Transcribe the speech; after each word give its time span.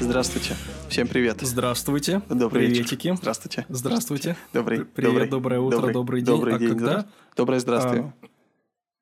Здравствуйте. 0.00 0.56
Всем 0.88 1.06
привет. 1.06 1.38
Здравствуйте. 1.42 2.20
Добрый 2.28 2.66
Приветики. 2.66 3.06
вечер. 3.06 3.16
Здравствуйте. 3.16 3.66
Здравствуйте. 3.68 4.36
Добрый. 4.52 4.84
Привет, 4.84 5.30
добрый, 5.30 5.58
доброе 5.58 5.60
утро, 5.60 5.92
добрый, 5.92 5.92
добрый 5.92 6.22
день. 6.22 6.34
Добрый 6.34 6.54
А 6.54 6.58
день. 6.58 6.68
когда? 6.70 6.92
здра- 7.00 7.06
Доброе 7.36 7.60
здравствуй. 7.60 8.12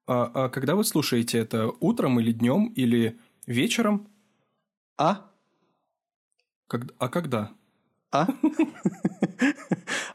А, 0.06 0.30
а 0.34 0.48
когда 0.50 0.74
вы 0.74 0.84
слушаете 0.84 1.38
это? 1.38 1.70
Утром 1.80 2.20
или 2.20 2.32
днем 2.32 2.66
или 2.76 3.18
вечером? 3.46 4.06
А? 4.98 5.26
Как- 6.68 6.92
а 6.98 7.08
когда? 7.08 7.50
А? 8.12 8.26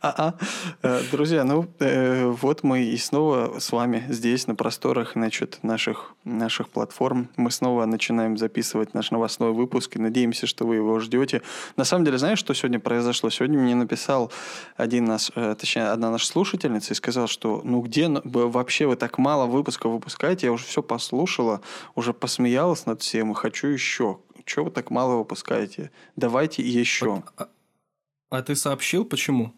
А-а. 0.02 0.36
Э, 0.84 1.02
Друзья, 1.12 1.46
ну 1.46 1.66
э, 1.80 2.26
вот 2.26 2.64
мы 2.64 2.84
и 2.84 2.98
снова 2.98 3.60
с 3.60 3.72
вами 3.72 4.04
здесь, 4.10 4.48
на 4.48 4.56
просторах 4.56 5.14
значит, 5.14 5.60
наших, 5.64 6.14
наших 6.26 6.70
платформ. 6.70 7.30
Мы 7.38 7.52
снова 7.52 7.86
начинаем 7.86 8.38
записывать 8.38 8.94
наш 8.94 9.12
новостной 9.12 9.54
выпуск 9.54 9.96
и 9.96 10.00
надеемся, 10.00 10.46
что 10.46 10.68
вы 10.68 10.76
его 10.76 11.00
ждете. 11.00 11.42
На 11.78 11.86
самом 11.86 12.04
деле, 12.04 12.18
знаешь, 12.18 12.40
что 12.40 12.54
сегодня 12.54 12.80
произошло? 12.80 13.30
Сегодня 13.30 13.58
мне 13.58 13.76
написал 13.76 14.30
один 14.76 15.06
наш, 15.06 15.32
э, 15.34 15.56
точнее, 15.58 15.88
одна 15.88 16.12
наша 16.12 16.28
слушательница 16.28 16.94
и 16.94 16.96
сказал, 16.96 17.28
что 17.28 17.62
ну 17.64 17.80
где 17.82 18.10
вообще 18.10 18.88
вы 18.88 18.98
так 18.98 19.18
мало 19.18 19.46
выпусков 19.46 19.94
выпускаете? 19.94 20.48
Я 20.48 20.52
уже 20.52 20.66
все 20.66 20.84
послушала, 20.84 21.62
уже 21.96 22.14
посмеялась 22.14 22.86
над 22.86 23.02
всем 23.02 23.32
и 23.32 23.36
хочу 23.36 23.68
еще. 23.68 24.20
Чего 24.44 24.66
вы 24.66 24.72
так 24.72 24.92
мало 24.92 25.16
выпускаете? 25.16 25.92
Давайте 26.16 26.62
еще. 26.62 27.24
А 27.38 27.48
ты 28.42 28.56
сообщил, 28.56 29.06
почему? 29.06 29.54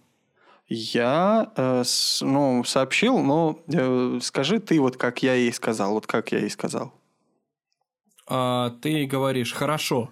Я 0.67 1.51
э, 1.55 1.83
с- 1.85 2.21
ну, 2.21 2.63
сообщил, 2.65 3.19
но 3.19 3.63
э, 3.71 4.19
скажи 4.21 4.59
ты, 4.59 4.79
вот 4.81 4.97
как 4.97 5.23
я 5.23 5.33
ей 5.33 5.53
сказал, 5.53 5.93
вот 5.93 6.07
как 6.07 6.31
я 6.33 6.39
ей 6.39 6.49
сказал. 6.49 6.93
А, 8.27 8.71
ты 8.81 9.05
говоришь, 9.05 9.53
хорошо. 9.53 10.11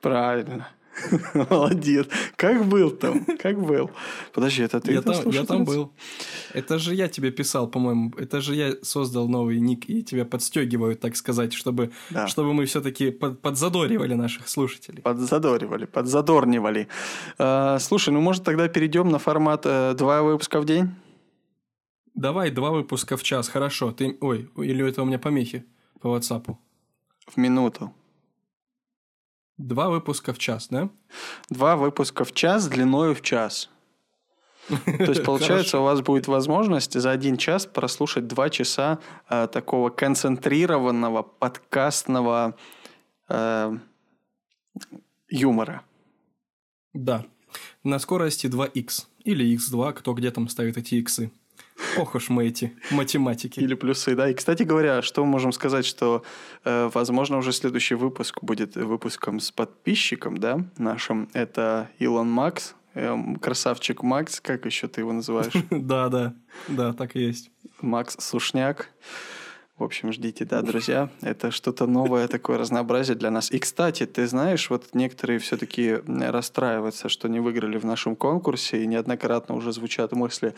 Правильно. 0.00 0.68
Молодец. 1.50 2.06
Как 2.36 2.64
был 2.64 2.90
там? 2.90 3.24
Как 3.38 3.60
был? 3.60 3.90
Подожди, 4.32 4.62
это 4.62 4.80
ты 4.80 4.92
я, 4.92 5.02
там 5.02 5.28
я 5.30 5.44
там 5.44 5.64
был. 5.64 5.92
Это 6.54 6.78
же 6.78 6.94
я 6.94 7.08
тебе 7.08 7.30
писал, 7.30 7.68
по-моему. 7.68 8.12
Это 8.18 8.40
же 8.40 8.54
я 8.54 8.74
создал 8.82 9.28
новый 9.28 9.60
ник 9.60 9.88
и 9.88 10.02
тебя 10.02 10.24
подстегиваю, 10.24 10.96
так 10.96 11.16
сказать, 11.16 11.52
чтобы, 11.52 11.90
Да. 12.10 12.26
чтобы 12.26 12.54
мы 12.54 12.64
все-таки 12.64 13.10
подзадоривали 13.10 14.14
наших 14.14 14.48
слушателей. 14.48 15.02
Подзадоривали, 15.02 15.86
подзадорнивали. 15.86 16.88
Э, 17.38 17.78
слушай, 17.80 18.10
ну 18.10 18.20
может 18.20 18.44
тогда 18.44 18.68
перейдем 18.68 19.08
на 19.10 19.18
формат 19.18 19.62
э, 19.66 19.94
два 19.94 20.22
выпуска 20.22 20.60
в 20.60 20.64
день? 20.64 20.90
Давай 22.14 22.50
два 22.50 22.70
выпуска 22.70 23.16
в 23.16 23.22
час, 23.22 23.48
хорошо. 23.48 23.92
Ты, 23.92 24.16
ой, 24.20 24.48
или 24.56 24.88
это 24.88 25.02
у 25.02 25.04
меня 25.04 25.18
помехи 25.18 25.64
по 26.00 26.08
WhatsApp. 26.16 26.56
В 27.26 27.36
минуту. 27.36 27.92
Два 29.58 29.88
выпуска 29.88 30.32
в 30.32 30.38
час, 30.38 30.68
да? 30.70 30.90
Два 31.48 31.76
выпуска 31.76 32.24
в 32.24 32.32
час 32.32 32.68
длиною 32.68 33.14
в 33.14 33.22
час. 33.22 33.70
То 34.68 35.10
есть, 35.10 35.24
получается, 35.24 35.78
у 35.78 35.84
вас 35.84 36.00
будет 36.00 36.26
возможность 36.26 36.98
за 37.00 37.10
один 37.10 37.36
час 37.36 37.66
прослушать 37.66 38.26
два 38.26 38.50
часа 38.50 38.98
э, 39.30 39.46
такого 39.46 39.90
концентрированного 39.90 41.22
подкастного 41.22 42.56
э, 43.28 43.78
юмора. 45.28 45.82
Да. 46.92 47.24
На 47.82 47.98
скорости 47.98 48.46
2х. 48.46 49.06
Или 49.24 49.56
x2, 49.56 49.92
кто 49.94 50.14
где 50.14 50.30
там 50.30 50.48
ставит 50.48 50.76
эти 50.76 50.96
иксы. 50.96 51.30
Ох 51.96 52.14
уж 52.14 52.28
мы 52.28 52.46
эти 52.46 52.72
математики. 52.90 53.60
Или 53.60 53.74
плюсы, 53.74 54.14
да. 54.14 54.28
И, 54.28 54.34
кстати 54.34 54.62
говоря, 54.62 55.02
что 55.02 55.24
мы 55.24 55.30
можем 55.30 55.52
сказать, 55.52 55.86
что, 55.86 56.22
э, 56.64 56.90
возможно, 56.92 57.38
уже 57.38 57.52
следующий 57.52 57.94
выпуск 57.94 58.42
будет 58.42 58.76
выпуском 58.76 59.40
с 59.40 59.50
подписчиком, 59.50 60.36
да, 60.38 60.64
нашим. 60.78 61.28
Это 61.32 61.88
Илон 61.98 62.30
Макс, 62.30 62.74
эм, 62.94 63.36
красавчик 63.36 64.02
Макс, 64.02 64.40
как 64.40 64.66
еще 64.66 64.88
ты 64.88 65.00
его 65.00 65.12
называешь? 65.12 65.52
Да, 65.70 66.08
да, 66.08 66.34
да, 66.68 66.92
так 66.92 67.16
и 67.16 67.20
есть. 67.20 67.50
Макс 67.80 68.16
Сушняк. 68.18 68.90
В 69.78 69.84
общем, 69.84 70.10
ждите, 70.10 70.46
да, 70.46 70.62
друзья. 70.62 71.10
Это 71.20 71.50
что-то 71.50 71.86
новое, 71.86 72.28
такое 72.28 72.56
разнообразие 72.56 73.14
для 73.14 73.30
нас. 73.30 73.50
И, 73.50 73.58
кстати, 73.58 74.06
ты 74.06 74.26
знаешь, 74.26 74.70
вот 74.70 74.94
некоторые 74.94 75.38
все-таки 75.38 75.98
расстраиваются, 76.06 77.10
что 77.10 77.28
не 77.28 77.40
выиграли 77.40 77.76
в 77.76 77.84
нашем 77.84 78.16
конкурсе, 78.16 78.82
и 78.82 78.86
неоднократно 78.86 79.54
уже 79.54 79.72
звучат 79.72 80.12
мысли, 80.12 80.54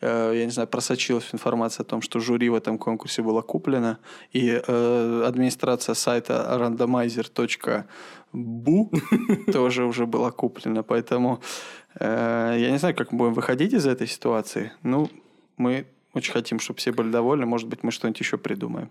э, 0.00 0.32
я 0.36 0.46
не 0.46 0.50
знаю, 0.50 0.68
просочилась 0.68 1.28
информация 1.32 1.84
о 1.84 1.86
том, 1.86 2.00
что 2.00 2.18
жюри 2.18 2.48
в 2.48 2.54
этом 2.54 2.78
конкурсе 2.78 3.20
было 3.20 3.42
куплено, 3.42 3.98
и 4.32 4.62
э, 4.66 5.24
администрация 5.26 5.94
сайта 5.94 6.56
randomizer.bu 6.58 9.52
тоже 9.52 9.84
уже 9.84 10.06
была 10.06 10.30
куплена, 10.30 10.82
поэтому 10.82 11.42
э, 12.00 12.56
я 12.58 12.70
не 12.70 12.78
знаю, 12.78 12.94
как 12.94 13.12
мы 13.12 13.18
будем 13.18 13.34
выходить 13.34 13.74
из 13.74 13.86
этой 13.86 14.06
ситуации. 14.06 14.72
Ну, 14.82 15.10
мы 15.58 15.84
очень 16.14 16.32
хотим, 16.32 16.60
чтобы 16.60 16.78
все 16.78 16.92
были 16.92 17.10
довольны. 17.10 17.46
Может 17.46 17.68
быть, 17.68 17.82
мы 17.82 17.90
что-нибудь 17.90 18.20
еще 18.20 18.38
придумаем. 18.38 18.90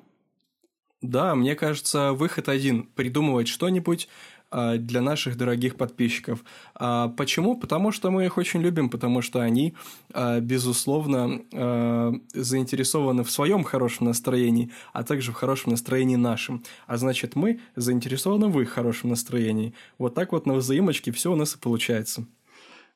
Да, 1.01 1.33
мне 1.35 1.55
кажется, 1.55 2.13
выход 2.13 2.47
один– 2.47 2.83
придумывать 2.95 3.47
что-нибудь 3.47 4.07
а, 4.51 4.77
для 4.77 5.01
наших 5.01 5.35
дорогих 5.35 5.75
подписчиков. 5.75 6.43
А 6.75 7.07
почему? 7.07 7.57
Потому 7.57 7.91
что 7.91 8.11
мы 8.11 8.25
их 8.25 8.37
очень 8.37 8.61
любим, 8.61 8.87
потому 8.89 9.23
что 9.23 9.41
они, 9.41 9.73
а, 10.13 10.39
безусловно, 10.39 12.21
заинтересованы 12.33 13.23
в 13.23 13.31
своем 13.31 13.63
хорошем 13.63 14.07
настроении, 14.07 14.71
а 14.93 15.03
также 15.03 15.31
в 15.31 15.35
хорошем 15.35 15.71
настроении 15.71 16.17
нашем. 16.17 16.63
А 16.85 16.97
значит, 16.97 17.35
мы 17.35 17.61
заинтересованы 17.75 18.49
в 18.49 18.61
их 18.61 18.69
хорошем 18.69 19.09
настроении. 19.09 19.73
Вот 19.97 20.13
так 20.13 20.33
вот 20.33 20.45
на 20.45 20.53
взаимочке 20.53 21.11
все 21.11 21.31
у 21.31 21.35
нас 21.35 21.55
и 21.55 21.57
получается. 21.57 22.27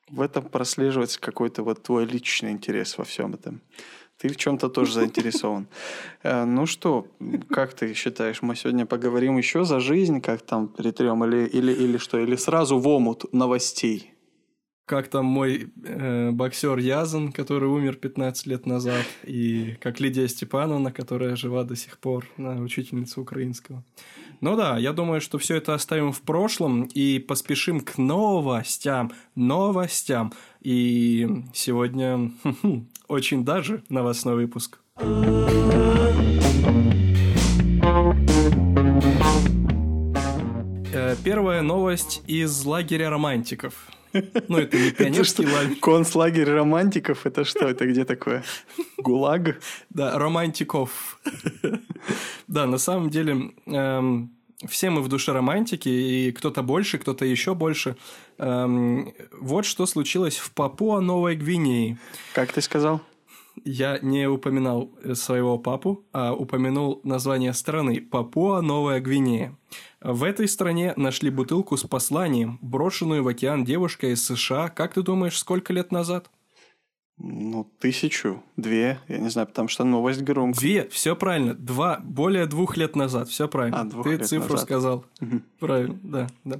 В 0.09 0.21
этом 0.21 0.43
прослеживается 0.43 1.19
какой-то 1.19 1.63
вот 1.63 1.81
твой 1.81 2.05
личный 2.05 2.51
интерес 2.51 2.97
во 2.99 3.03
всем 3.03 3.33
этом. 3.33 3.61
Ты 4.17 4.29
в 4.29 4.37
чем-то 4.37 4.69
тоже 4.69 4.93
заинтересован. 4.93 5.67
Э, 6.23 6.45
Ну 6.45 6.65
что, 6.65 7.07
как 7.49 7.73
ты 7.73 7.93
считаешь, 7.93 8.41
мы 8.41 8.55
сегодня 8.55 8.85
поговорим 8.85 9.37
еще 9.37 9.65
за 9.65 9.79
жизнь, 9.79 10.21
как 10.21 10.41
там 10.41 10.67
перетрем, 10.67 11.23
или, 11.25 11.45
или, 11.47 11.73
или 11.73 11.97
что, 11.97 12.19
или 12.19 12.35
сразу 12.37 12.79
в 12.79 12.87
омут 12.87 13.33
новостей? 13.33 14.11
Как 14.87 15.07
там 15.07 15.25
мой 15.25 15.67
э, 15.83 16.31
боксер 16.31 16.77
Язан, 16.77 17.31
который 17.31 17.67
умер 17.67 17.95
15 17.95 18.47
лет 18.47 18.65
назад, 18.67 19.03
и 19.23 19.77
как 19.81 19.99
Лидия 19.99 20.27
Степановна, 20.27 20.91
которая 20.91 21.35
жива 21.35 21.63
до 21.63 21.75
сих 21.75 21.97
пор, 21.97 22.25
она 22.37 22.61
учительница 22.61 23.19
украинского. 23.19 23.83
Ну 24.41 24.55
да, 24.55 24.77
я 24.77 24.93
думаю, 24.93 25.21
что 25.21 25.37
все 25.37 25.55
это 25.55 25.73
оставим 25.73 26.11
в 26.11 26.21
прошлом 26.21 26.83
и 26.83 27.19
поспешим 27.19 27.79
к 27.79 27.97
новостям, 27.97 29.11
новостям. 29.35 30.33
И 30.61 31.27
сегодня 31.53 32.31
очень 33.07 33.43
даже 33.45 33.83
новостной 33.89 34.35
выпуск. 34.35 34.79
Э, 40.93 41.15
Первая 41.23 41.61
новость 41.61 42.23
из 42.27 42.63
лагеря 42.65 43.09
романтиков. 43.09 43.73
Ну, 44.47 44.57
это 44.57 44.77
не 44.77 44.91
пионерский 44.97 45.45
лагерь. 45.45 45.79
концлагерь 45.79 46.49
романтиков? 46.49 47.25
Это 47.25 47.43
что? 47.43 47.67
Это 47.67 47.85
где 47.85 48.05
такое? 48.05 48.43
ГУЛАГ? 48.97 49.59
Да, 49.89 50.17
романтиков. 50.17 51.19
Да, 52.47 52.67
на 52.67 52.77
самом 52.77 53.09
деле, 53.09 53.51
эм, 53.65 54.34
все 54.67 54.89
мы 54.89 55.01
в 55.01 55.07
душе 55.07 55.33
романтики, 55.33 55.89
и 55.89 56.31
кто-то 56.31 56.63
больше, 56.63 56.97
кто-то 56.97 57.25
еще 57.25 57.55
больше. 57.55 57.97
Эм, 58.37 59.13
Вот 59.41 59.65
что 59.65 59.85
случилось 59.85 60.37
в 60.37 60.51
Папуа-Новой 60.51 61.35
Гвинеи. 61.35 61.97
Как 62.33 62.53
ты 62.53 62.61
сказал? 62.61 63.01
Я 63.63 63.99
не 64.01 64.27
упоминал 64.27 64.91
э, 65.03 65.15
своего 65.15 65.57
папу, 65.57 66.05
а 66.11 66.33
упомянул 66.33 66.99
название 67.03 67.53
страны 67.53 68.01
Папуа-Новая 68.01 68.99
Гвинея. 68.99 69.57
В 70.01 70.23
этой 70.23 70.47
стране 70.47 70.93
нашли 70.97 71.29
бутылку 71.29 71.77
с 71.77 71.83
посланием, 71.83 72.59
брошенную 72.61 73.23
в 73.23 73.27
океан 73.27 73.63
девушкой 73.63 74.11
из 74.11 74.25
США. 74.25 74.69
Как 74.69 74.93
ты 74.93 75.01
думаешь, 75.01 75.37
сколько 75.37 75.73
лет 75.73 75.91
назад? 75.91 76.29
Ну, 77.17 77.71
тысячу, 77.79 78.43
две, 78.57 78.99
я 79.07 79.17
не 79.19 79.29
знаю, 79.29 79.47
потому 79.47 79.69
что 79.69 79.85
новость 79.85 80.21
громкая. 80.21 80.59
Две, 80.59 80.89
все 80.89 81.15
правильно. 81.15 81.53
Два, 81.53 82.01
более 82.03 82.45
двух 82.45 82.75
лет 82.75 82.97
назад, 82.97 83.29
все 83.29 83.47
правильно. 83.47 83.81
А, 83.81 83.83
двух 83.85 84.03
Ты 84.03 84.11
лет 84.11 84.27
цифру 84.27 84.53
назад. 84.53 84.65
сказал. 84.65 85.05
Правильно, 85.59 85.97
да, 86.03 86.27
да. 86.43 86.59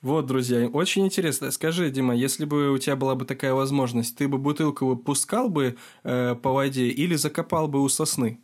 Вот, 0.00 0.26
друзья, 0.26 0.68
очень 0.68 1.04
интересно. 1.04 1.50
Скажи, 1.50 1.90
Дима, 1.90 2.14
если 2.14 2.44
бы 2.44 2.70
у 2.70 2.78
тебя 2.78 2.94
была 2.94 3.16
бы 3.16 3.24
такая 3.24 3.54
возможность, 3.54 4.16
ты 4.16 4.28
бы 4.28 4.38
бутылку 4.38 4.94
пускал 4.96 5.48
бы 5.48 5.76
э, 6.04 6.36
по 6.36 6.52
воде 6.52 6.86
или 6.88 7.16
закопал 7.16 7.66
бы 7.66 7.82
у 7.82 7.88
сосны? 7.88 8.40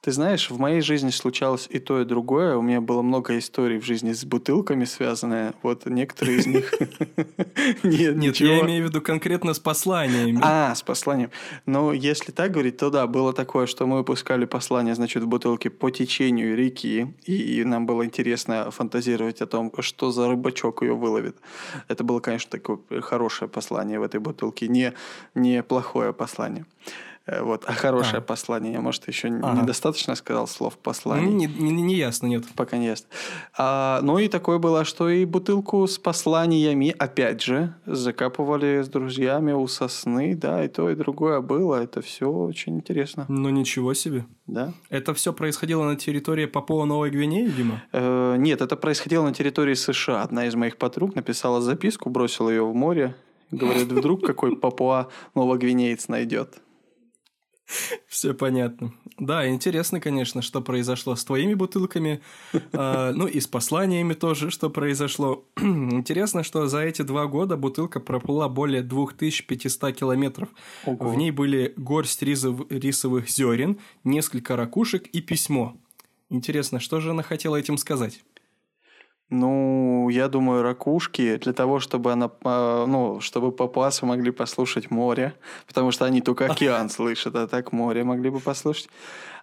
Ты 0.00 0.12
знаешь, 0.12 0.48
в 0.48 0.58
моей 0.60 0.80
жизни 0.80 1.10
случалось 1.10 1.66
и 1.68 1.80
то, 1.80 2.00
и 2.00 2.04
другое. 2.04 2.56
У 2.56 2.62
меня 2.62 2.80
было 2.80 3.02
много 3.02 3.36
историй 3.36 3.78
в 3.78 3.84
жизни 3.84 4.12
с 4.12 4.24
бутылками 4.24 4.84
связанные. 4.84 5.54
Вот 5.62 5.86
некоторые 5.86 6.38
из 6.38 6.46
них... 6.46 6.72
Нет, 7.82 8.16
Нет, 8.16 8.36
я 8.36 8.60
имею 8.60 8.84
в 8.84 8.88
виду 8.88 9.02
конкретно 9.02 9.54
с 9.54 9.58
посланиями. 9.58 10.38
А, 10.40 10.72
с 10.76 10.82
посланием. 10.82 11.30
Ну, 11.66 11.92
если 11.92 12.30
так 12.30 12.52
говорить, 12.52 12.76
то 12.76 12.90
да, 12.90 13.08
было 13.08 13.32
такое, 13.32 13.66
что 13.66 13.86
мы 13.86 13.96
выпускали 13.98 14.44
послание, 14.44 14.94
значит, 14.94 15.24
в 15.24 15.26
бутылке 15.26 15.68
по 15.68 15.90
течению 15.90 16.56
реки, 16.56 17.14
и 17.24 17.64
нам 17.64 17.84
было 17.84 18.04
интересно 18.04 18.70
фантазировать 18.70 19.40
о 19.40 19.46
том, 19.46 19.72
что 19.80 20.12
за 20.12 20.28
рыбачок 20.28 20.82
ее 20.82 20.94
выловит. 20.94 21.36
Это 21.88 22.04
было, 22.04 22.20
конечно, 22.20 22.50
такое 22.50 22.78
хорошее 23.00 23.48
послание 23.48 23.98
в 23.98 24.04
этой 24.04 24.20
бутылке, 24.20 24.68
не, 24.68 24.92
не 25.34 25.64
плохое 25.64 26.12
послание. 26.12 26.66
Э, 27.28 27.42
вот, 27.42 27.64
а 27.66 27.72
хорошее 27.72 28.18
а. 28.18 28.20
послание. 28.22 28.72
Я, 28.72 28.80
может, 28.80 29.06
еще 29.06 29.28
ага. 29.28 29.60
недостаточно 29.60 30.14
сказал 30.14 30.46
слов 30.46 30.78
послания. 30.78 31.30
Не, 31.30 31.46
не, 31.46 31.82
не 31.82 31.94
ясно, 31.94 32.26
нет. 32.26 32.44
Пока 32.56 32.78
не 32.78 32.86
ясно. 32.86 33.06
А, 33.56 34.00
ну 34.02 34.18
и 34.18 34.28
такое 34.28 34.58
было, 34.58 34.84
что 34.84 35.10
и 35.10 35.26
бутылку 35.26 35.86
с 35.86 35.98
посланиями, 35.98 36.94
опять 36.98 37.42
же, 37.42 37.74
закапывали 37.84 38.82
с 38.82 38.88
друзьями 38.88 39.52
у 39.52 39.66
сосны, 39.68 40.34
да, 40.34 40.64
и 40.64 40.68
то, 40.68 40.88
и 40.88 40.94
другое 40.94 41.40
было. 41.42 41.82
Это 41.82 42.00
все 42.00 42.30
очень 42.30 42.76
интересно. 42.76 43.26
Ну 43.28 43.50
ничего 43.50 43.92
себе. 43.92 44.24
Да. 44.46 44.72
Это 44.88 45.12
все 45.12 45.34
происходило 45.34 45.84
на 45.84 45.96
территории 45.96 46.46
Папуа 46.46 46.86
Новой 46.86 47.10
Гвинеи, 47.10 47.48
Дима? 47.48 47.82
Э, 47.92 48.36
нет, 48.38 48.62
это 48.62 48.76
происходило 48.76 49.24
на 49.24 49.34
территории 49.34 49.74
США. 49.74 50.22
Одна 50.22 50.46
из 50.46 50.54
моих 50.54 50.78
подруг 50.78 51.14
написала 51.14 51.60
записку, 51.60 52.08
бросила 52.08 52.48
ее 52.48 52.64
в 52.64 52.74
море. 52.74 53.14
Говорит, 53.50 53.90
вдруг 53.92 54.26
какой 54.26 54.56
Папуа 54.56 55.08
Новогвинеец 55.34 56.08
найдет. 56.08 56.60
Все 58.06 58.34
понятно. 58.34 58.92
Да, 59.18 59.48
интересно, 59.48 60.00
конечно, 60.00 60.42
что 60.42 60.60
произошло 60.60 61.16
с 61.16 61.24
твоими 61.24 61.54
бутылками, 61.54 62.20
э, 62.52 63.12
ну 63.14 63.26
и 63.26 63.40
с 63.40 63.46
посланиями 63.46 64.14
тоже, 64.14 64.50
что 64.50 64.70
произошло. 64.70 65.44
интересно, 65.56 66.42
что 66.42 66.66
за 66.66 66.80
эти 66.80 67.02
два 67.02 67.26
года 67.26 67.56
бутылка 67.56 68.00
проплыла 68.00 68.48
более 68.48 68.82
2500 68.82 69.94
километров. 69.94 70.48
Ого. 70.84 71.10
В 71.10 71.16
ней 71.16 71.30
были 71.30 71.74
горсть 71.76 72.22
рисов, 72.22 72.60
рисовых 72.70 73.28
зерен, 73.28 73.78
несколько 74.04 74.56
ракушек 74.56 75.06
и 75.06 75.20
письмо. 75.20 75.76
Интересно, 76.30 76.78
что 76.78 77.00
же 77.00 77.10
она 77.10 77.22
хотела 77.22 77.56
этим 77.56 77.78
сказать? 77.78 78.22
Ну, 79.30 80.08
я 80.08 80.28
думаю, 80.28 80.62
ракушки 80.62 81.36
для 81.36 81.52
того, 81.52 81.80
чтобы 81.80 82.12
она, 82.12 82.30
а, 82.44 82.86
ну, 82.86 83.20
чтобы 83.20 83.52
папуасы 83.52 84.06
могли 84.06 84.30
послушать 84.30 84.90
море, 84.90 85.34
потому 85.66 85.90
что 85.90 86.06
они 86.06 86.22
только 86.22 86.46
океан 86.46 86.88
слышат, 86.90 87.34
а 87.36 87.46
так 87.46 87.72
море 87.72 88.04
могли 88.04 88.30
бы 88.30 88.40
послушать. 88.40 88.88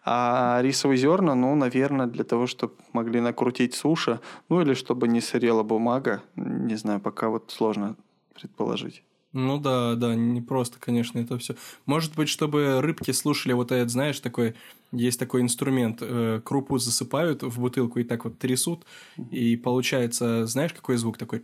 А 0.03 0.59
рисовые 0.61 0.97
зерна, 0.97 1.35
ну, 1.35 1.55
наверное, 1.55 2.07
для 2.07 2.23
того, 2.23 2.47
чтобы 2.47 2.73
могли 2.93 3.21
накрутить 3.21 3.75
суши, 3.75 4.19
ну, 4.49 4.61
или 4.61 4.73
чтобы 4.73 5.07
не 5.07 5.21
сырела 5.21 5.61
бумага, 5.63 6.23
не 6.35 6.75
знаю, 6.75 6.99
пока 6.99 7.29
вот 7.29 7.51
сложно 7.51 7.95
предположить. 8.33 9.03
Ну 9.33 9.59
да, 9.59 9.95
да, 9.95 10.15
не 10.15 10.41
просто, 10.41 10.79
конечно, 10.79 11.19
это 11.19 11.37
все. 11.37 11.55
Может 11.85 12.15
быть, 12.15 12.29
чтобы 12.29 12.79
рыбки 12.81 13.11
слушали 13.11 13.51
вот 13.51 13.71
этот, 13.73 13.91
знаешь, 13.91 14.19
такой, 14.21 14.55
есть 14.95 15.19
такой 15.19 15.41
инструмент, 15.41 15.99
э, 16.01 16.41
крупу 16.43 16.77
засыпают 16.77 17.43
в 17.43 17.59
бутылку 17.59 17.99
и 17.99 18.03
так 18.03 18.25
вот 18.25 18.39
трясут, 18.39 18.85
и 19.31 19.55
получается, 19.55 20.45
знаешь, 20.45 20.73
какой 20.73 20.97
звук 20.97 21.17
такой? 21.17 21.43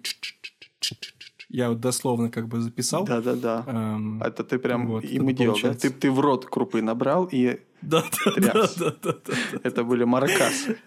Я 1.49 1.69
вот 1.69 1.81
дословно 1.81 2.29
как 2.29 2.47
бы 2.47 2.61
записал. 2.61 3.05
Да-да-да. 3.05 3.65
Эм, 3.67 4.23
это 4.23 4.43
ты 4.43 4.57
прям 4.57 4.87
вот, 4.87 5.03
им 5.03 5.29
и 5.29 5.33
делал, 5.33 5.57
да? 5.61 5.73
Ты, 5.73 5.89
ты 5.89 6.09
в 6.09 6.19
рот 6.19 6.45
крупы 6.45 6.81
набрал 6.81 7.27
и 7.29 7.59
да, 7.81 8.03
тряс. 8.23 8.75
Да, 8.75 8.91
да, 8.91 8.95
да, 9.01 9.11
да, 9.11 9.17
да. 9.25 9.59
Это 9.63 9.83
были 9.83 10.05
маракасы. 10.05 10.77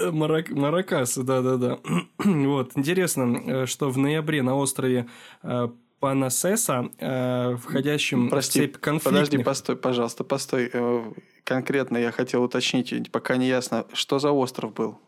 Э, 0.00 0.10
марак... 0.10 0.50
Маракасы, 0.50 1.22
да-да-да. 1.22 1.78
вот, 2.24 2.72
интересно, 2.74 3.42
э, 3.46 3.66
что 3.66 3.90
в 3.90 3.98
ноябре 3.98 4.42
на 4.42 4.56
острове 4.56 5.08
Панасеса, 6.00 6.90
э, 6.98 7.56
входящим 7.56 8.30
Прости, 8.30 8.60
в 8.60 8.62
цепь 8.62 8.76
конфликтных... 8.78 9.26
Подожди, 9.26 9.44
постой, 9.44 9.76
пожалуйста, 9.76 10.24
постой. 10.24 10.70
Э, 10.72 11.12
конкретно 11.44 11.98
я 11.98 12.10
хотел 12.10 12.42
уточнить, 12.42 13.12
пока 13.12 13.36
не 13.36 13.46
ясно, 13.46 13.86
что 13.92 14.18
за 14.18 14.30
остров 14.30 14.72
был? 14.72 14.98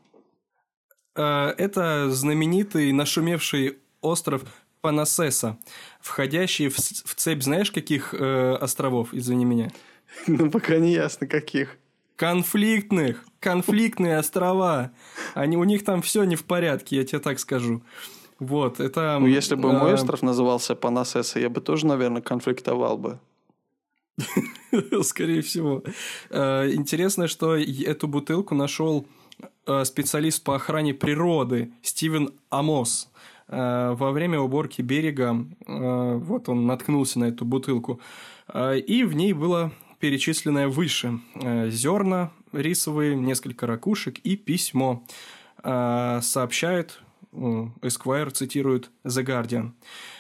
Э, 1.17 1.55
это 1.57 2.11
знаменитый 2.11 2.93
нашумевший 2.93 3.79
остров 4.03 4.43
Панасеса, 4.83 5.59
входящий 6.01 6.69
в, 6.69 6.77
в 6.77 7.15
цепь, 7.15 7.43
знаешь, 7.43 7.71
каких 7.71 8.13
э, 8.13 8.55
островов, 8.61 9.15
извини 9.15 9.45
меня? 9.45 9.71
Ну, 10.27 10.51
пока 10.51 10.77
не 10.77 10.93
ясно, 10.93 11.27
каких. 11.27 11.79
Конфликтных, 12.17 13.25
конфликтные 13.41 14.19
острова. 14.19 14.93
Они, 15.33 15.57
у 15.57 15.65
них 15.65 15.85
там 15.85 16.03
все 16.03 16.25
не 16.25 16.37
в 16.37 16.45
порядке, 16.45 16.97
я 16.97 17.05
тебе 17.05 17.19
так 17.19 17.41
скажу. 17.41 17.83
Вот, 18.43 18.81
это... 18.81 19.19
Ну, 19.21 19.29
если 19.29 19.55
бы 19.55 19.73
мой 19.73 19.95
остров 19.95 20.21
назывался 20.21 20.75
Панасеса, 20.75 21.39
я 21.39 21.49
бы 21.49 21.61
тоже, 21.61 21.87
наверное, 21.87 22.23
конфликтовал 22.23 22.99
бы. 22.99 23.21
Скорее 25.03 25.43
всего. 25.43 25.85
Э, 26.29 26.69
интересно, 26.73 27.29
что 27.29 27.57
эту 27.57 28.09
бутылку 28.09 28.57
нашел 28.57 29.07
э, 29.65 29.85
специалист 29.85 30.43
по 30.43 30.57
охране 30.57 30.93
природы 30.93 31.71
Стивен 31.83 32.31
Амос. 32.51 33.13
Э, 33.47 33.95
во 33.97 34.11
время 34.11 34.41
уборки 34.41 34.83
берега, 34.83 35.47
вот 35.69 36.49
он 36.49 36.67
наткнулся 36.67 37.21
на 37.21 37.27
эту 37.27 37.45
бутылку, 37.45 38.01
и 38.53 39.05
в 39.07 39.15
ней 39.15 39.35
было 39.35 39.71
перечисленное 40.01 40.67
выше 40.67 41.21
зерна 41.69 42.33
рисовые, 42.53 43.15
несколько 43.15 43.69
ракушек 43.69 44.19
и 44.19 44.37
письмо. 44.37 45.05
Сообщают 45.63 47.01
Esquire 47.33 48.31
цитирует 48.31 48.91
The 49.05 49.25
Guardian. 49.25 49.73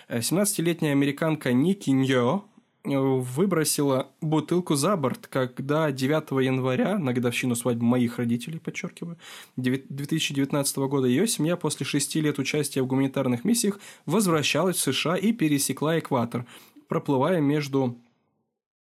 17-летняя 0.09 0.93
американка 0.93 1.53
Ники 1.53 1.91
Ньо 1.91 2.45
э, 2.85 2.97
выбросила 2.97 4.11
бутылку 4.21 4.75
за 4.75 4.97
борт, 4.97 5.27
когда 5.27 5.93
9 5.93 6.45
января, 6.45 6.99
на 6.99 7.13
годовщину 7.13 7.55
свадьбы 7.55 7.85
моих 7.85 8.19
родителей, 8.19 8.59
подчеркиваю, 8.59 9.19
2019 9.57 10.77
года 10.79 11.07
ее 11.07 11.27
семья 11.27 11.57
после 11.57 11.85
шести 11.85 12.21
лет 12.21 12.39
участия 12.39 12.83
в 12.83 12.87
гуманитарных 12.87 13.45
миссиях 13.45 13.79
возвращалась 14.07 14.77
в 14.77 14.81
США 14.81 15.17
и 15.17 15.33
пересекла 15.33 15.99
экватор, 15.99 16.47
проплывая 16.89 17.41
между 17.41 17.99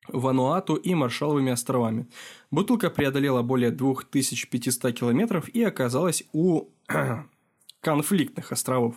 Вануату 0.07 0.75
и 0.75 0.95
Маршаловыми 0.95 1.51
островами. 1.51 2.07
Бутылка 2.51 2.89
преодолела 2.89 3.41
более 3.41 3.71
2500 3.71 4.93
километров 4.93 5.49
и 5.49 5.63
оказалась 5.63 6.23
у 6.33 6.67
конфликтных 7.81 8.51
островов. 8.51 8.95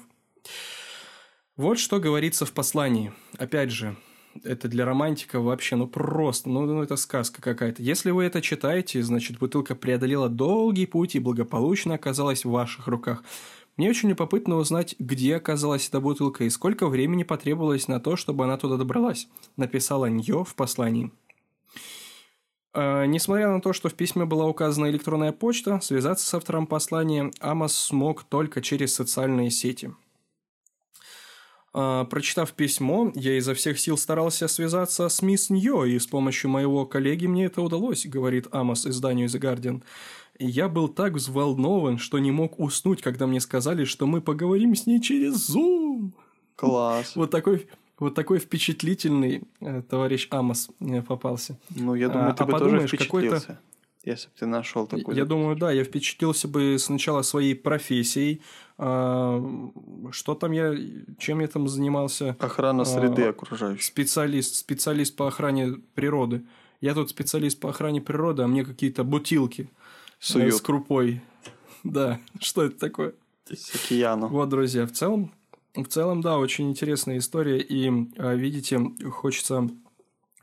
Вот 1.56 1.79
что 1.79 2.00
говорится 2.00 2.46
в 2.46 2.52
послании. 2.52 3.12
Опять 3.38 3.70
же, 3.70 3.96
это 4.43 4.69
для 4.69 4.84
романтика 4.84 5.41
вообще, 5.41 5.77
ну 5.77 5.86
просто, 5.86 6.48
ну, 6.48 6.65
ну 6.65 6.82
это 6.82 6.96
сказка 6.96 7.43
какая-то. 7.43 7.82
Если 7.82 8.10
вы 8.10 8.24
это 8.24 8.41
читаете, 8.41 9.03
значит, 9.03 9.39
бутылка 9.39 9.74
преодолела 9.74 10.29
долгий 10.29 10.86
путь 10.86 11.15
и 11.15 11.20
благополучно 11.20 11.94
оказалась 11.94 12.44
в 12.44 12.51
ваших 12.51 12.86
руках. 12.86 13.22
Мне 13.77 13.89
очень 13.89 14.10
любопытно 14.10 14.56
узнать, 14.56 14.94
где 14.98 15.36
оказалась 15.36 15.89
эта 15.89 16.01
бутылка 16.01 16.44
и 16.44 16.51
сколько 16.51 16.89
времени 16.89 17.22
потребовалось 17.22 17.89
на 17.89 18.01
то, 18.01 18.17
чтобы 18.17 18.44
она 18.44 18.58
туда 18.58 18.77
добралась, 18.77 19.29
написала 19.56 20.06
Ньо 20.06 20.44
в 20.44 20.55
послании. 20.55 21.10
Э, 22.74 23.05
несмотря 23.06 23.48
на 23.50 23.60
то, 23.60 23.72
что 23.72 23.88
в 23.88 23.94
письме 23.94 24.24
была 24.24 24.46
указана 24.46 24.88
электронная 24.91 25.32
почта, 25.32 25.81
связаться 25.81 26.26
с 26.26 26.34
автором 26.34 26.67
послания 26.67 27.31
Амос 27.41 27.76
смог 27.76 28.24
только 28.24 28.62
через 28.62 28.94
социальные 28.94 29.50
сети. 29.50 29.93
Э, 31.74 32.06
прочитав 32.08 32.52
письмо, 32.52 33.12
я 33.14 33.36
изо 33.36 33.55
всех 33.55 33.79
сил 33.79 33.98
старался 33.98 34.48
связаться 34.48 35.08
с 35.08 35.20
мисс 35.22 35.50
Ньо, 35.50 35.84
и 35.84 35.98
с 35.98 36.06
помощью 36.06 36.50
моего 36.50 36.86
коллеги 36.86 37.26
мне 37.26 37.46
это 37.46 37.60
удалось, 37.60 38.06
говорит 38.06 38.48
Амос 38.52 38.86
изданию 38.86 39.29
The 39.29 39.41
Guardian. 39.41 39.82
я 40.38 40.69
был 40.69 40.88
так 40.88 41.14
взволнован, 41.14 41.98
что 41.98 42.19
не 42.19 42.31
мог 42.31 42.58
уснуть, 42.58 43.02
когда 43.02 43.26
мне 43.26 43.41
сказали, 43.41 43.84
что 43.84 44.06
мы 44.06 44.22
поговорим 44.22 44.74
с 44.74 44.86
ней 44.86 45.00
через 45.00 45.55
Zoom. 45.55 46.12
Класс. 46.56 47.12
Вот 47.17 47.31
такой 47.31 47.69
вот 48.03 48.15
такой 48.15 48.39
впечатлительный 48.39 49.43
э, 49.61 49.82
товарищ 49.89 50.27
Амос 50.31 50.71
мне 50.81 51.03
попался. 51.03 51.56
Ну, 51.71 51.94
я 51.94 52.09
думаю, 52.09 52.31
а, 52.31 52.32
ты 52.35 52.43
а 52.43 52.47
бы 52.47 52.59
тоже 52.59 52.87
впечатлился. 52.87 53.61
Если 54.05 54.27
бы 54.27 54.32
ты 54.37 54.47
нашел 54.47 54.89
такой. 54.89 55.15
Я 55.15 55.25
думаю, 55.25 55.55
да, 55.55 55.71
я 55.71 55.85
впечатлился 55.85 56.49
бы 56.49 56.77
сначала 56.81 57.23
своей 57.23 57.55
профессией. 57.55 58.43
А, 58.77 59.41
что 60.11 60.35
там 60.35 60.51
я, 60.51 60.75
чем 61.19 61.39
я 61.39 61.47
там 61.47 61.69
занимался? 61.69 62.37
Охрана 62.41 62.85
среды 62.85 63.27
а, 63.27 63.31
окружающей. 63.31 63.85
Специалист, 63.85 64.56
специалист 64.56 65.15
по 65.15 65.29
охране 65.29 65.75
природы. 65.94 66.44
Я 66.81 66.94
тут 66.94 67.11
специалист 67.11 67.61
по 67.61 67.71
охране 67.71 68.01
природы, 68.01 68.43
а 68.43 68.49
мне 68.49 68.65
какие-то 68.65 69.05
бутилки 69.05 69.71
Суют. 70.19 70.55
с 70.55 70.61
крупой. 70.61 71.23
Да, 71.85 72.21
что 72.41 72.63
это 72.63 72.79
такое? 72.79 73.15
С 73.44 73.75
океану. 73.75 74.29
Вот, 74.29 74.49
друзья, 74.49 74.87
в 74.87 74.93
целом 74.93 75.32
в 75.74 75.84
целом, 75.86 76.20
да, 76.20 76.38
очень 76.38 76.70
интересная 76.70 77.19
история. 77.19 77.60
И, 77.60 77.91
а, 78.19 78.34
видите, 78.34 78.79
хочется 79.10 79.69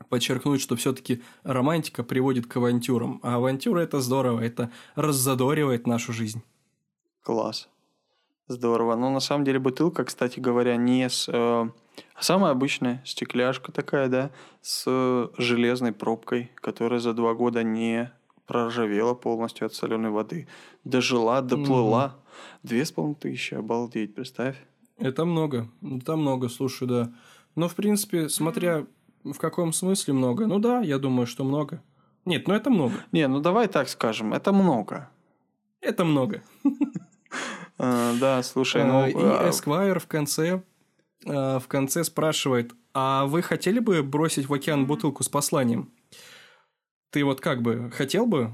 подчеркнуть, 0.08 0.60
что 0.60 0.76
все-таки 0.76 1.22
романтика 1.44 2.02
приводит 2.02 2.46
к 2.46 2.56
авантюрам. 2.56 3.20
А 3.22 3.36
авантюра 3.36 3.80
это 3.80 4.00
здорово, 4.00 4.40
это 4.40 4.70
раззадоривает 4.96 5.86
нашу 5.86 6.12
жизнь. 6.12 6.42
Класс. 7.22 7.68
Здорово. 8.48 8.96
Но 8.96 9.10
на 9.10 9.20
самом 9.20 9.44
деле 9.44 9.60
бутылка, 9.60 10.04
кстати 10.04 10.40
говоря, 10.40 10.76
не 10.76 11.08
с... 11.08 11.28
Э, 11.32 11.68
самая 12.18 12.50
обычная 12.50 13.00
стекляшка 13.06 13.70
такая, 13.70 14.08
да, 14.08 14.30
с 14.62 15.30
железной 15.38 15.92
пробкой, 15.92 16.50
которая 16.56 16.98
за 16.98 17.12
два 17.12 17.34
года 17.34 17.62
не 17.62 18.10
проржавела 18.46 19.14
полностью 19.14 19.66
от 19.66 19.74
соленой 19.74 20.10
воды. 20.10 20.48
Дожила, 20.82 21.40
доплыла. 21.40 22.16
Две 22.64 22.84
с 22.84 22.90
половиной 22.90 23.14
тысячи, 23.14 23.54
обалдеть, 23.54 24.16
представь. 24.16 24.56
Это 25.00 25.24
много. 25.24 25.68
Это 25.82 26.16
много, 26.16 26.48
слушай, 26.48 26.86
да. 26.86 27.12
Но, 27.56 27.68
в 27.68 27.74
принципе, 27.74 28.28
смотря 28.28 28.86
в 29.24 29.38
каком 29.38 29.72
смысле 29.72 30.14
много, 30.14 30.46
ну 30.46 30.58
да, 30.58 30.80
я 30.80 30.98
думаю, 30.98 31.26
что 31.26 31.44
много. 31.44 31.82
Нет, 32.24 32.48
ну 32.48 32.54
это 32.54 32.70
много. 32.70 32.94
Не, 33.12 33.28
ну 33.28 33.40
давай 33.40 33.68
так 33.68 33.88
скажем, 33.88 34.32
это 34.34 34.52
много. 34.52 35.10
Это 35.80 36.04
много. 36.04 36.42
А, 37.82 38.12
да, 38.20 38.42
слушай, 38.42 38.84
ну... 38.84 39.06
И 39.06 39.14
а, 39.14 39.48
Esquire 39.48 39.98
в 40.00 40.06
конце, 40.06 40.62
а, 41.26 41.58
в 41.58 41.66
конце 41.66 42.04
спрашивает, 42.04 42.74
а 42.92 43.24
вы 43.24 43.40
хотели 43.40 43.78
бы 43.78 44.02
бросить 44.02 44.50
в 44.50 44.52
океан 44.52 44.86
бутылку 44.86 45.22
с 45.22 45.30
посланием? 45.30 45.90
Ты 47.08 47.24
вот 47.24 47.40
как 47.40 47.62
бы 47.62 47.90
хотел 47.90 48.26
бы? 48.26 48.50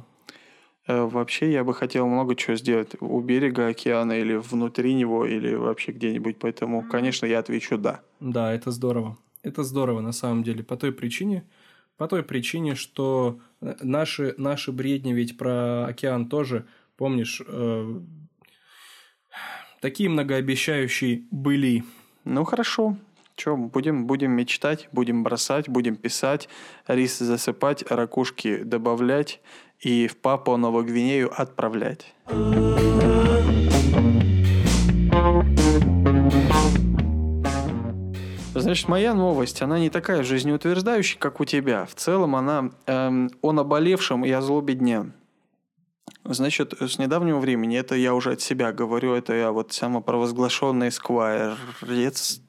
Э, 0.87 1.05
вообще 1.05 1.53
я 1.53 1.65
бы 1.65 1.75
хотел 1.75 2.07
много 2.07 2.37
чего 2.37 2.57
сделать 2.57 2.93
у 3.01 3.21
берега 3.21 3.69
океана 3.69 4.13
или 4.13 4.37
внутри 4.37 4.95
него, 4.95 5.27
или 5.27 5.55
вообще 5.55 5.93
где-нибудь. 5.93 6.39
Поэтому, 6.39 6.83
конечно, 6.89 7.27
я 7.27 7.41
отвечу 7.41 7.77
«да». 7.79 8.01
Да, 8.21 8.53
это 8.53 8.71
здорово. 8.71 9.19
Это 9.43 9.63
здорово 9.65 10.01
на 10.01 10.13
самом 10.13 10.43
деле. 10.43 10.63
По 10.63 10.77
той 10.77 10.93
причине, 10.93 11.45
по 11.97 12.07
той 12.09 12.23
причине, 12.23 12.75
что 12.75 13.41
э, 13.61 13.75
наши, 13.83 14.35
наши 14.39 14.73
бредни 14.73 15.13
ведь 15.13 15.37
про 15.37 15.87
океан 15.87 16.29
тоже, 16.29 16.67
помнишь, 16.97 17.43
э, 17.47 18.01
такие 19.81 20.09
многообещающие 20.09 21.25
были. 21.31 21.85
Ну, 22.25 22.45
хорошо. 22.45 22.97
Че, 23.37 23.55
будем, 23.55 24.07
будем 24.07 24.33
мечтать, 24.33 24.89
будем 24.93 25.23
бросать, 25.23 25.69
будем 25.69 25.97
писать, 25.97 26.49
рис 26.87 27.19
засыпать, 27.19 27.85
ракушки 27.91 28.63
добавлять 28.63 29.43
и 29.81 30.07
в 30.09 30.17
Папуа 30.17 30.57
Новогвинею 30.57 31.31
отправлять. 31.35 32.15
Значит, 38.55 38.89
моя 38.89 39.15
новость, 39.15 39.63
она 39.63 39.79
не 39.79 39.91
такая 39.91 40.23
жизнеутверждающая, 40.23 41.19
как 41.21 41.41
у 41.41 41.45
тебя. 41.45 41.85
В 41.85 41.95
целом 41.95 42.35
она 42.35 42.71
эм, 42.87 43.31
о 43.43 43.53
наболевшем 43.53 44.25
и 44.25 44.31
о 44.31 44.41
злобе 44.41 44.75
дня. 44.75 45.07
Значит, 46.25 46.75
с 46.81 46.99
недавнего 46.99 47.39
времени, 47.39 47.79
это 47.79 47.95
я 47.95 48.15
уже 48.15 48.33
от 48.33 48.41
себя 48.41 48.73
говорю, 48.73 49.15
это 49.15 49.35
я 49.35 49.53
вот 49.53 49.73
самопровозглашенный 49.73 50.91
сквайрец, 50.91 52.41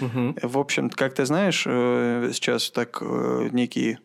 Угу. 0.00 0.36
В 0.42 0.58
общем, 0.58 0.90
как 0.90 1.14
ты 1.14 1.24
знаешь, 1.24 1.64
э, 1.66 2.30
сейчас 2.32 2.70
так 2.70 2.98
э, 3.00 3.48
некий 3.52 3.98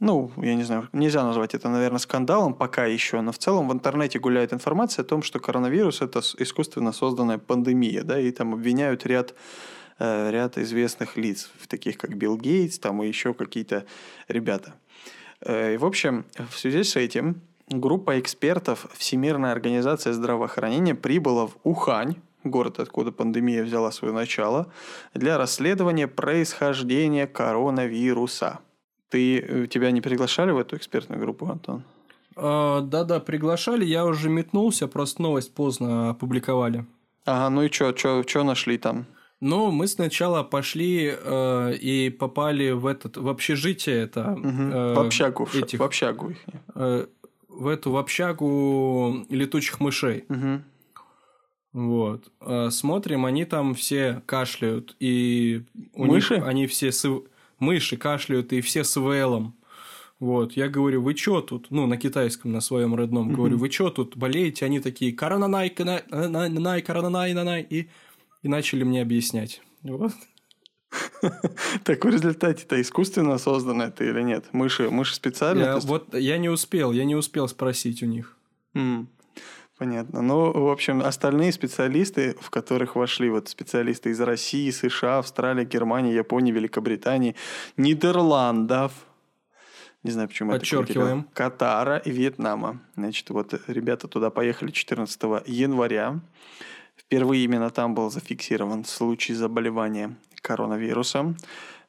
ну, 0.00 0.30
я 0.36 0.54
не 0.54 0.62
знаю, 0.62 0.88
нельзя 0.92 1.24
назвать 1.24 1.54
это, 1.54 1.68
наверное, 1.68 1.98
скандалом 1.98 2.54
пока 2.54 2.86
еще, 2.86 3.20
но 3.20 3.32
в 3.32 3.38
целом 3.38 3.68
в 3.68 3.72
интернете 3.72 4.18
гуляет 4.18 4.52
информация 4.52 5.02
о 5.02 5.06
том, 5.06 5.22
что 5.22 5.40
коронавирус– 5.40 6.00
это 6.02 6.20
искусственно 6.38 6.92
созданная 6.92 7.38
пандемия, 7.38 8.02
да, 8.02 8.18
и 8.18 8.30
там 8.30 8.54
обвиняют 8.54 9.06
ряд 9.06 9.34
э, 9.98 10.30
ряд 10.30 10.58
известных 10.58 11.16
лиц, 11.16 11.50
таких 11.66 11.98
как 11.98 12.16
Билл 12.16 12.36
Гейтс, 12.36 12.78
там 12.78 13.02
и 13.02 13.08
еще 13.08 13.34
какие-то 13.34 13.84
ребята. 14.28 14.74
И, 15.46 15.76
в 15.78 15.84
общем, 15.84 16.24
в 16.50 16.58
связи 16.58 16.82
с 16.82 16.96
этим 16.96 17.40
группа 17.68 18.18
экспертов 18.18 18.86
Всемирная 18.94 19.52
организация 19.52 20.12
здравоохранения 20.12 20.94
прибыла 20.94 21.46
в 21.46 21.56
Ухань, 21.62 22.16
город, 22.44 22.80
откуда 22.80 23.12
пандемия 23.12 23.62
взяла 23.62 23.90
свое 23.92 24.12
начало, 24.12 24.72
для 25.14 25.38
расследования 25.38 26.08
происхождения 26.08 27.26
коронавируса. 27.26 28.60
Ты, 29.10 29.38
э, 29.38 29.66
тебя 29.66 29.90
не 29.90 30.00
приглашали 30.00 30.50
в 30.50 30.58
эту 30.58 30.76
экспертную 30.76 31.20
группу, 31.20 31.46
Антон? 31.46 31.82
А, 32.36 32.80
да-да, 32.82 33.20
приглашали, 33.20 33.84
я 33.84 34.04
уже 34.04 34.28
метнулся, 34.28 34.86
просто 34.86 35.22
новость 35.22 35.54
поздно 35.54 36.10
опубликовали. 36.10 36.84
Ага, 37.24 37.50
ну 37.50 37.62
и 37.62 37.70
что, 37.70 37.96
что 37.96 38.44
нашли 38.44 38.78
там? 38.78 39.06
Ну, 39.40 39.70
мы 39.70 39.86
сначала 39.86 40.42
пошли 40.42 41.14
э, 41.14 41.74
и 41.74 42.10
попали 42.10 42.70
в 42.70 42.86
этот 42.86 43.16
в 43.16 43.28
общежитие 43.28 44.02
это 44.02 44.32
угу. 44.32 44.48
э, 44.48 44.94
в 44.94 44.98
общагу, 44.98 45.48
этих, 45.54 45.78
в 45.78 45.82
общагу 45.82 46.30
их. 46.30 46.38
Э, 46.74 47.06
в 47.48 47.66
эту 47.68 47.92
в 47.92 47.96
общагу 47.96 49.26
летучих 49.28 49.78
мышей. 49.80 50.24
Угу. 50.28 50.62
Вот. 51.72 52.32
А, 52.40 52.70
смотрим, 52.70 53.24
они 53.26 53.44
там 53.44 53.74
все 53.74 54.22
кашляют, 54.26 54.96
и 54.98 55.64
у 55.94 56.06
Мыши? 56.06 56.36
них 56.36 56.46
они 56.46 56.66
все 56.66 56.90
с... 56.90 57.06
мыши 57.58 57.96
кашляют, 57.96 58.52
и 58.52 58.60
все 58.60 58.84
с 58.84 58.96
ВЛом. 58.96 59.54
Вот, 60.20 60.52
я 60.54 60.68
говорю, 60.68 61.02
вы 61.02 61.14
чё 61.14 61.40
тут? 61.40 61.70
Ну, 61.70 61.86
на 61.86 61.96
китайском, 61.96 62.50
на 62.50 62.60
своем 62.60 62.94
родном. 62.94 63.32
Говорю, 63.32 63.56
вы 63.56 63.68
чё 63.68 63.90
тут 63.90 64.16
болеете? 64.16 64.64
Они 64.64 64.80
такие, 64.80 65.12
коронанай, 65.12 65.70
коронанай, 65.70 66.82
коронанай, 66.82 67.34
нанай. 67.34 67.66
И, 67.70 67.88
и 68.42 68.48
начали 68.48 68.82
мне 68.82 69.02
объяснять. 69.02 69.62
Вот. 69.82 70.12
Так 71.84 72.04
в 72.04 72.08
результате-то 72.08 72.80
искусственно 72.80 73.38
создано 73.38 73.84
это 73.84 74.04
или 74.04 74.22
нет? 74.22 74.46
Мыши, 74.52 74.88
мыши 74.88 75.14
специально? 75.14 75.78
Вот 75.80 76.14
я 76.14 76.38
не 76.38 76.48
успел, 76.48 76.92
я 76.92 77.04
не 77.04 77.14
успел 77.14 77.46
спросить 77.48 78.02
у 78.02 78.06
них. 78.06 78.36
Понятно. 79.78 80.22
Ну, 80.22 80.52
в 80.52 80.70
общем, 80.70 81.00
остальные 81.02 81.52
специалисты, 81.52 82.36
в 82.40 82.50
которых 82.50 82.96
вошли 82.96 83.30
вот 83.30 83.48
специалисты 83.48 84.10
из 84.10 84.20
России, 84.20 84.70
США, 84.70 85.18
Австралии, 85.18 85.64
Германии, 85.64 86.12
Японии, 86.12 86.50
Великобритании, 86.50 87.36
Нидерландов, 87.76 88.92
не 90.02 90.12
знаю, 90.12 90.28
почему 90.28 90.52
Подчеркиваем. 90.52 91.20
это 91.20 91.28
Катара 91.34 91.96
и 91.98 92.10
Вьетнама. 92.10 92.80
Значит, 92.96 93.30
вот 93.30 93.54
ребята 93.66 94.06
туда 94.08 94.30
поехали 94.30 94.70
14 94.70 95.20
января. 95.46 96.20
Впервые 96.96 97.44
именно 97.44 97.70
там 97.70 97.94
был 97.94 98.10
зафиксирован 98.10 98.84
случай 98.84 99.34
заболевания 99.34 100.16
коронавирусом. 100.40 101.36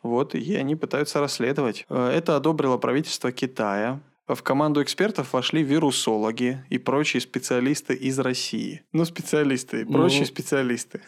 Вот, 0.01 0.34
и 0.34 0.55
они 0.55 0.75
пытаются 0.75 1.19
расследовать. 1.19 1.86
Э, 1.89 2.10
это 2.10 2.36
одобрило 2.36 2.77
правительство 2.77 3.31
Китая. 3.31 4.00
В 4.30 4.44
команду 4.44 4.84
экспертов 4.84 5.34
вошли 5.34 5.64
вирусологи 5.64 6.64
и 6.70 6.78
прочие 6.78 7.20
специалисты 7.20 7.96
из 7.96 8.20
России. 8.20 8.84
Ну, 8.94 9.04
специалисты, 9.04 9.86
ну, 9.86 9.94
прочие 9.94 10.28
специалисты. 10.28 11.02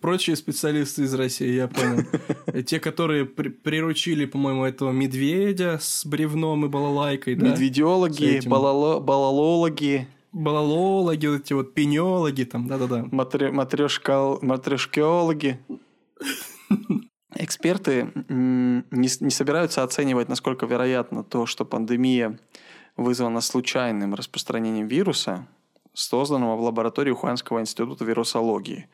Прочие 0.00 0.34
специалисты 0.36 1.02
из 1.02 1.12
России, 1.12 1.52
я 1.52 1.68
понял. 1.68 2.06
Те, 2.64 2.80
которые 2.80 3.26
при 3.26 3.50
приручили, 3.50 4.24
по-моему, 4.24 4.64
этого 4.64 4.92
медведя 4.92 5.76
с 5.78 6.06
бревном 6.06 6.64
и 6.64 6.68
балалайкой, 6.68 7.34
да? 7.34 7.50
Медведиологи, 7.50 8.40
балало 8.46 8.98
балалологи. 8.98 10.08
Балалологи, 10.32 11.26
вот 11.26 11.42
эти 11.42 11.52
вот 11.52 11.74
пенеологи 11.74 12.44
там, 12.44 12.66
да-да-да. 12.66 13.04
Матрешкеологи. 13.10 15.58
Эксперты 17.38 18.10
не, 18.28 18.82
не 18.90 19.30
собираются 19.30 19.82
оценивать, 19.82 20.28
насколько 20.28 20.66
вероятно 20.66 21.22
то, 21.24 21.46
что 21.46 21.64
пандемия 21.64 22.38
вызвана 22.96 23.40
случайным 23.40 24.14
распространением 24.14 24.86
вируса, 24.86 25.46
созданного 25.92 26.56
в 26.56 26.60
лаборатории 26.62 27.10
Уханского 27.10 27.60
института 27.60 28.04
вирусологии. 28.04 28.88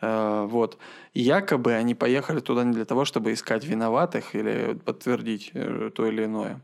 Э, 0.00 0.46
вот. 0.48 0.78
Якобы 1.14 1.74
они 1.74 1.94
поехали 1.94 2.40
туда 2.40 2.64
не 2.64 2.72
для 2.72 2.84
того, 2.84 3.04
чтобы 3.04 3.32
искать 3.32 3.64
виноватых 3.64 4.34
или 4.34 4.74
подтвердить 4.84 5.50
э, 5.54 5.90
то 5.94 6.06
или 6.06 6.24
иное. 6.24 6.60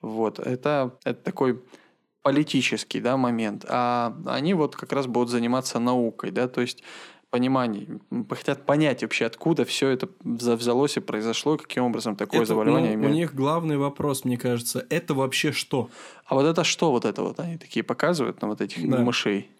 Вот. 0.00 0.38
Это, 0.38 0.98
это 1.04 1.22
такой 1.22 1.62
политический 2.22 3.00
да, 3.00 3.16
момент. 3.16 3.64
А 3.68 4.16
они 4.26 4.54
вот 4.54 4.76
как 4.76 4.92
раз 4.92 5.06
будут 5.06 5.28
заниматься 5.28 5.78
наукой. 5.78 6.30
Да? 6.30 6.48
То 6.48 6.62
есть 6.62 6.82
пониманий, 7.32 7.88
хотят 8.28 8.66
понять 8.66 9.02
вообще, 9.02 9.24
откуда 9.24 9.64
все 9.64 9.88
это 9.88 10.06
взялось 10.22 10.98
и 10.98 11.00
произошло, 11.00 11.56
каким 11.56 11.84
образом 11.84 12.14
такое 12.14 12.40
это, 12.40 12.48
заболевание 12.48 12.90
ну, 12.90 12.96
имеет. 12.96 13.10
У 13.10 13.14
них 13.14 13.34
главный 13.34 13.78
вопрос, 13.78 14.26
мне 14.26 14.36
кажется, 14.36 14.86
это 14.90 15.14
вообще 15.14 15.50
что? 15.50 15.88
А 16.26 16.34
вот 16.34 16.44
это 16.44 16.62
что 16.62 16.90
вот 16.90 17.06
это 17.06 17.22
вот? 17.22 17.40
Они 17.40 17.56
такие 17.56 17.82
показывают 17.82 18.42
на 18.42 18.48
вот 18.48 18.60
этих 18.60 18.86
да. 18.86 18.98
мышей. 18.98 19.50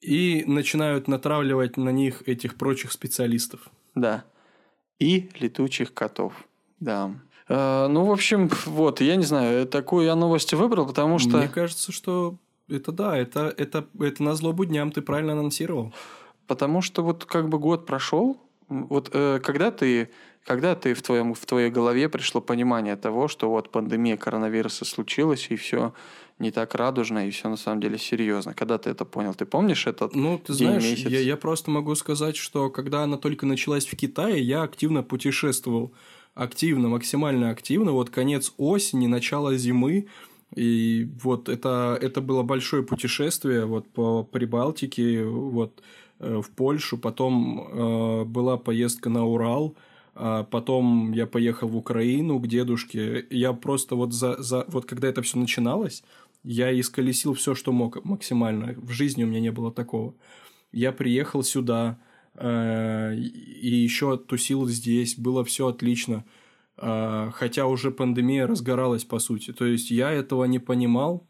И 0.00 0.42
начинают 0.48 1.06
натравливать 1.06 1.76
на 1.76 1.90
них 1.90 2.24
этих 2.26 2.56
прочих 2.56 2.90
специалистов. 2.90 3.70
Да. 3.94 4.24
И 4.98 5.30
летучих 5.38 5.94
котов. 5.94 6.32
Да. 6.80 7.12
Э, 7.48 7.86
ну, 7.86 8.04
в 8.04 8.10
общем, 8.10 8.50
вот, 8.66 9.00
я 9.00 9.14
не 9.14 9.24
знаю, 9.24 9.64
такую 9.68 10.06
я 10.06 10.16
новость 10.16 10.52
выбрал, 10.54 10.86
потому 10.88 11.20
что... 11.20 11.36
Мне 11.36 11.46
кажется, 11.46 11.92
что 11.92 12.36
это 12.68 12.90
да, 12.90 13.16
это, 13.16 13.54
это, 13.56 13.86
это 14.00 14.22
на 14.24 14.34
злобу 14.34 14.64
дням 14.64 14.90
ты 14.90 15.02
правильно 15.02 15.34
анонсировал. 15.34 15.94
Потому 16.46 16.82
что 16.82 17.02
вот 17.02 17.24
как 17.24 17.48
бы 17.48 17.58
год 17.58 17.86
прошел, 17.86 18.36
вот 18.68 19.10
э, 19.12 19.40
когда 19.42 19.70
ты 19.70 20.08
Когда 20.44 20.74
ты 20.74 20.94
в, 20.94 21.02
твоем, 21.02 21.34
в 21.34 21.44
твоей 21.46 21.70
голове 21.70 22.08
пришло 22.08 22.40
понимание 22.40 22.96
того, 22.96 23.28
что 23.28 23.48
вот 23.48 23.70
пандемия 23.70 24.16
коронавируса 24.16 24.84
случилась, 24.84 25.46
и 25.50 25.56
все 25.56 25.92
не 26.38 26.50
так 26.50 26.74
радужно, 26.74 27.28
и 27.28 27.30
все 27.30 27.48
на 27.48 27.56
самом 27.56 27.80
деле 27.80 27.96
серьезно? 27.98 28.52
Когда 28.54 28.76
ты 28.78 28.90
это 28.90 29.04
понял? 29.04 29.34
Ты 29.34 29.44
помнишь 29.46 29.86
этот 29.86 30.16
Ну, 30.16 30.38
ты 30.38 30.52
день, 30.54 30.80
знаешь, 30.80 30.82
месяц? 30.82 31.06
я, 31.06 31.20
я 31.20 31.36
просто 31.36 31.70
могу 31.70 31.94
сказать, 31.94 32.36
что 32.36 32.70
когда 32.70 33.04
она 33.04 33.16
только 33.18 33.46
началась 33.46 33.86
в 33.86 33.96
Китае, 33.96 34.42
я 34.42 34.62
активно 34.62 35.02
путешествовал. 35.04 35.92
Активно, 36.34 36.88
максимально 36.88 37.50
активно. 37.50 37.92
Вот 37.92 38.10
конец 38.10 38.52
осени, 38.56 39.06
начало 39.06 39.56
зимы. 39.56 40.08
И 40.56 41.08
вот 41.22 41.48
это, 41.48 41.96
это 42.00 42.20
было 42.20 42.42
большое 42.42 42.82
путешествие 42.82 43.64
вот 43.64 43.88
по 43.92 44.22
Прибалтике, 44.24 45.24
вот 45.24 45.82
в 46.22 46.50
Польшу. 46.50 46.98
Потом 46.98 47.60
э, 47.60 48.24
была 48.24 48.56
поездка 48.56 49.10
на 49.10 49.26
Урал. 49.26 49.76
А 50.14 50.44
потом 50.44 51.12
я 51.12 51.26
поехал 51.26 51.68
в 51.68 51.76
Украину 51.76 52.38
к 52.38 52.46
дедушке. 52.46 53.26
Я 53.30 53.52
просто 53.52 53.96
вот 53.96 54.12
за, 54.12 54.40
за 54.42 54.64
вот 54.68 54.84
когда 54.84 55.08
это 55.08 55.22
все 55.22 55.38
начиналось, 55.38 56.04
я 56.44 56.78
исколесил 56.78 57.34
все, 57.34 57.54
что 57.54 57.72
мог 57.72 58.04
максимально. 58.04 58.74
В 58.76 58.90
жизни 58.90 59.24
у 59.24 59.26
меня 59.26 59.40
не 59.40 59.52
было 59.52 59.72
такого. 59.72 60.14
Я 60.70 60.92
приехал 60.92 61.42
сюда 61.42 61.98
э, 62.34 63.16
и 63.16 63.74
еще 63.74 64.16
тусил 64.16 64.68
здесь. 64.68 65.16
Было 65.16 65.44
все 65.44 65.68
отлично. 65.68 66.24
Э, 66.76 67.30
хотя 67.32 67.66
уже 67.66 67.90
пандемия 67.90 68.46
разгоралась 68.46 69.04
по 69.04 69.18
сути. 69.18 69.52
То 69.52 69.64
есть 69.64 69.90
я 69.90 70.10
этого 70.10 70.44
не 70.44 70.58
понимал. 70.58 71.26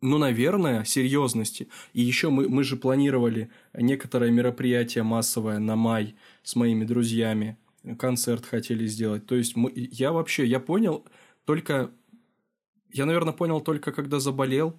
Ну, 0.00 0.18
наверное, 0.18 0.84
серьезности. 0.84 1.68
И 1.92 2.02
еще 2.02 2.30
мы, 2.30 2.48
мы 2.48 2.62
же 2.62 2.76
планировали 2.76 3.50
некоторое 3.74 4.30
мероприятие 4.30 5.02
массовое 5.02 5.58
на 5.58 5.74
май 5.74 6.14
с 6.42 6.54
моими 6.54 6.84
друзьями. 6.84 7.56
Концерт 7.98 8.46
хотели 8.46 8.86
сделать. 8.86 9.26
То 9.26 9.34
есть 9.34 9.56
мы, 9.56 9.72
я 9.74 10.12
вообще, 10.12 10.46
я 10.46 10.60
понял 10.60 11.04
только... 11.44 11.90
Я, 12.90 13.06
наверное, 13.06 13.32
понял 13.32 13.60
только, 13.60 13.92
когда 13.92 14.20
заболел. 14.20 14.78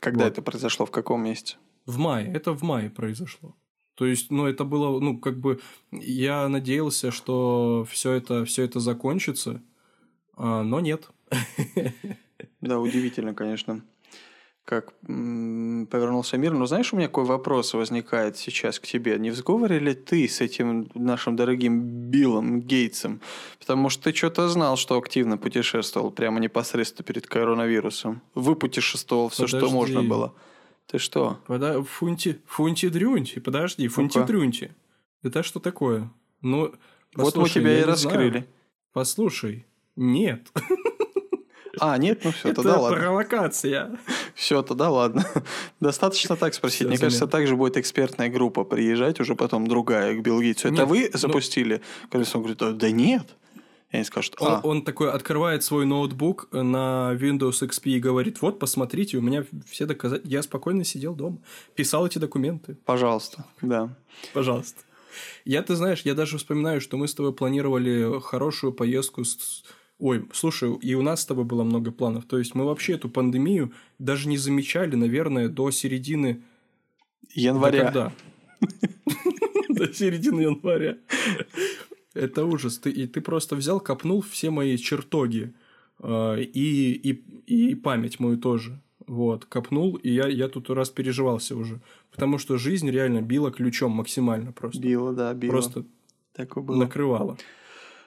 Когда 0.00 0.24
Вот. 0.24 0.32
это 0.32 0.42
произошло? 0.42 0.86
В 0.86 0.90
каком 0.90 1.22
месте? 1.24 1.56
В 1.84 1.98
мае. 1.98 2.32
Это 2.32 2.52
в 2.52 2.62
мае 2.62 2.88
произошло. 2.88 3.54
То 3.94 4.06
есть, 4.06 4.30
ну, 4.30 4.46
это 4.46 4.64
было, 4.64 4.98
ну, 5.00 5.18
как 5.18 5.38
бы, 5.38 5.60
я 5.90 6.48
надеялся, 6.48 7.10
что 7.10 7.86
все 7.90 8.12
это, 8.12 8.44
все 8.46 8.62
это 8.62 8.80
закончится, 8.80 9.62
а, 10.34 10.62
но 10.62 10.80
нет. 10.80 11.10
Да, 12.62 12.78
удивительно, 12.78 13.34
конечно, 13.34 13.82
как 14.64 14.94
повернулся 15.02 16.38
мир. 16.38 16.52
Но 16.54 16.66
знаешь, 16.66 16.92
у 16.92 16.96
меня 16.96 17.08
какой 17.08 17.24
вопрос 17.24 17.74
возникает 17.74 18.36
сейчас 18.36 18.78
к 18.78 18.86
тебе? 18.86 19.18
Не 19.18 19.30
в 19.30 19.34
сговоре 19.34 19.80
ли 19.80 19.94
ты 19.94 20.28
с 20.28 20.40
этим 20.40 20.88
нашим 20.94 21.34
дорогим 21.34 21.82
Биллом 22.10 22.60
Гейтсом? 22.60 23.20
Потому 23.58 23.88
что 23.90 24.04
ты 24.04 24.16
что-то 24.16 24.48
знал, 24.48 24.76
что 24.76 24.96
активно 24.96 25.36
путешествовал 25.36 26.12
прямо 26.12 26.38
непосредственно 26.40 27.04
перед 27.04 27.26
коронавирусом. 27.26 28.22
Выпутешествовал 28.34 29.28
все, 29.28 29.46
что 29.48 29.68
можно 29.68 30.02
было. 30.02 30.34
Ты 30.86 30.98
что? 30.98 31.38
Пода... 31.46 31.82
Фунти... 31.82 32.40
Фунти-дрюнти, 32.46 33.40
подожди, 33.40 33.88
фунти-дрюнти. 33.88 34.72
Это 35.22 35.42
что 35.42 35.58
такое? 35.60 36.10
Ну, 36.40 36.74
вот 37.14 37.36
мы 37.36 37.48
тебя 37.48 37.80
и 37.80 37.82
раскрыли. 37.82 38.30
знаю. 38.30 38.46
Послушай, 38.92 39.66
нет. 39.96 40.48
А, 41.84 41.98
нет, 41.98 42.20
ну 42.22 42.30
все, 42.30 42.50
Это 42.50 42.62
тогда 42.62 42.78
ладно. 42.78 42.96
провокация. 42.96 43.98
Все, 44.36 44.62
тогда 44.62 44.88
ладно. 44.88 45.26
Достаточно 45.80 46.36
так 46.36 46.54
спросить. 46.54 46.86
Мне 46.86 46.96
кажется, 46.96 47.26
также 47.26 47.56
будет 47.56 47.76
экспертная 47.76 48.28
группа 48.28 48.62
приезжать, 48.62 49.18
уже 49.18 49.34
потом 49.34 49.66
другая 49.66 50.14
к 50.14 50.22
Билл 50.22 50.40
Гейтсу. 50.40 50.68
Это 50.68 50.86
вы 50.86 51.10
ну- 51.12 51.18
запустили? 51.18 51.82
Когда 52.08 52.28
он 52.34 52.40
говорит, 52.40 52.62
«А, 52.62 52.70
да 52.70 52.90
нет. 52.92 53.26
И 53.90 53.96
они 53.96 54.04
скажут, 54.04 54.36
Он, 54.38 54.52
а, 54.52 54.60
он 54.62 54.82
такой 54.84 55.10
открывает 55.10 55.64
свой 55.64 55.84
ноутбук 55.84 56.46
на 56.52 57.16
Windows 57.20 57.60
XP 57.66 57.90
и 57.90 57.98
говорит, 57.98 58.40
вот, 58.42 58.60
посмотрите, 58.60 59.18
у 59.18 59.20
меня 59.20 59.44
все 59.68 59.84
доказательства. 59.84 60.30
Я 60.30 60.42
спокойно 60.44 60.84
сидел 60.84 61.16
дома, 61.16 61.38
писал 61.74 62.06
эти 62.06 62.18
документы. 62.18 62.76
пожалуйста, 62.84 63.44
да. 63.60 63.96
Пожалуйста. 64.32 64.80
Я, 65.44 65.62
ты 65.62 65.74
знаешь, 65.74 66.02
я 66.04 66.14
даже 66.14 66.38
вспоминаю, 66.38 66.80
что 66.80 66.96
мы 66.96 67.08
с 67.08 67.14
тобой 67.14 67.32
планировали 67.32 68.20
хорошую 68.20 68.72
поездку 68.72 69.24
с... 69.24 69.64
Ой, 70.02 70.26
слушай, 70.32 70.68
и 70.82 70.94
у 70.96 71.02
нас 71.02 71.20
с 71.20 71.26
тобой 71.26 71.44
было 71.44 71.62
много 71.62 71.92
планов. 71.92 72.24
То 72.24 72.36
есть 72.38 72.56
мы 72.56 72.64
вообще 72.64 72.94
эту 72.94 73.08
пандемию 73.08 73.70
даже 74.00 74.28
не 74.28 74.36
замечали, 74.36 74.96
наверное, 74.96 75.48
до 75.48 75.70
середины... 75.70 76.42
Января. 77.34 77.84
Когда? 77.84 78.12
До 79.68 79.94
середины 79.94 80.40
января. 80.40 80.96
Это 82.14 82.44
ужас. 82.44 82.78
Ты, 82.78 82.90
и 82.90 83.06
ты 83.06 83.20
просто 83.20 83.54
взял, 83.54 83.78
копнул 83.78 84.22
все 84.22 84.50
мои 84.50 84.76
чертоги. 84.76 85.52
э, 86.00 86.42
И, 86.42 86.92
и, 86.94 87.10
и 87.46 87.74
память 87.76 88.18
мою 88.18 88.38
тоже. 88.38 88.80
Вот, 89.06 89.44
копнул, 89.44 89.94
и 89.96 90.10
я, 90.10 90.26
я 90.26 90.48
тут 90.48 90.68
раз 90.70 90.90
переживался 90.90 91.54
уже. 91.56 91.80
Потому 92.10 92.38
что 92.38 92.58
жизнь 92.58 92.90
реально 92.90 93.22
била 93.22 93.52
ключом 93.52 93.92
максимально 93.92 94.52
просто. 94.52 94.80
Било, 94.80 95.12
да, 95.12 95.32
било. 95.32 95.50
Просто 95.52 95.84
Такое 96.32 96.64
было. 96.64 96.76
накрывала. 96.76 97.36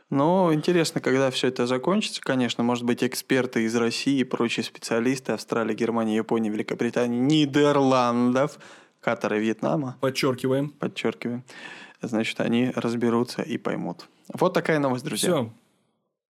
Но 0.10 0.54
интересно, 0.54 1.02
когда 1.02 1.32
все 1.32 1.48
это 1.48 1.66
закончится, 1.66 2.22
конечно, 2.22 2.64
может 2.64 2.84
быть, 2.84 3.04
эксперты 3.04 3.64
из 3.64 3.76
России 3.76 4.20
и 4.20 4.24
прочие 4.24 4.64
специалисты 4.64 5.32
Австралии, 5.32 5.74
Германии, 5.74 6.16
Японии, 6.16 6.50
Великобритании, 6.52 7.20
Нидерландов, 7.20 8.60
Катара 9.02 9.36
Вьетнама, 9.36 9.98
Подчеркиваем. 10.02 10.70
подчеркиваем, 10.70 11.44
значит, 12.02 12.40
они 12.40 12.72
разберутся 12.76 13.42
и 13.42 13.58
поймут. 13.58 14.06
Вот 14.34 14.54
такая 14.54 14.80
новость, 14.80 15.06
друзья. 15.06 15.32
Все. 15.32 15.54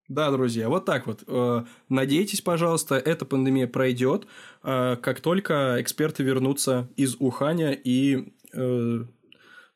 Да, 0.07 0.29
друзья, 0.31 0.69
вот 0.69 0.85
так 0.85 1.07
вот. 1.07 1.23
Э, 1.27 1.65
Надейтесь, 1.89 2.41
пожалуйста, 2.41 2.95
эта 2.95 3.25
пандемия 3.25 3.67
пройдет, 3.67 4.27
э, 4.63 4.97
как 5.01 5.19
только 5.19 5.77
эксперты 5.79 6.21
вернутся 6.23 6.87
из 6.95 7.15
Уханя 7.19 7.71
и, 7.71 8.31
э, 8.53 9.03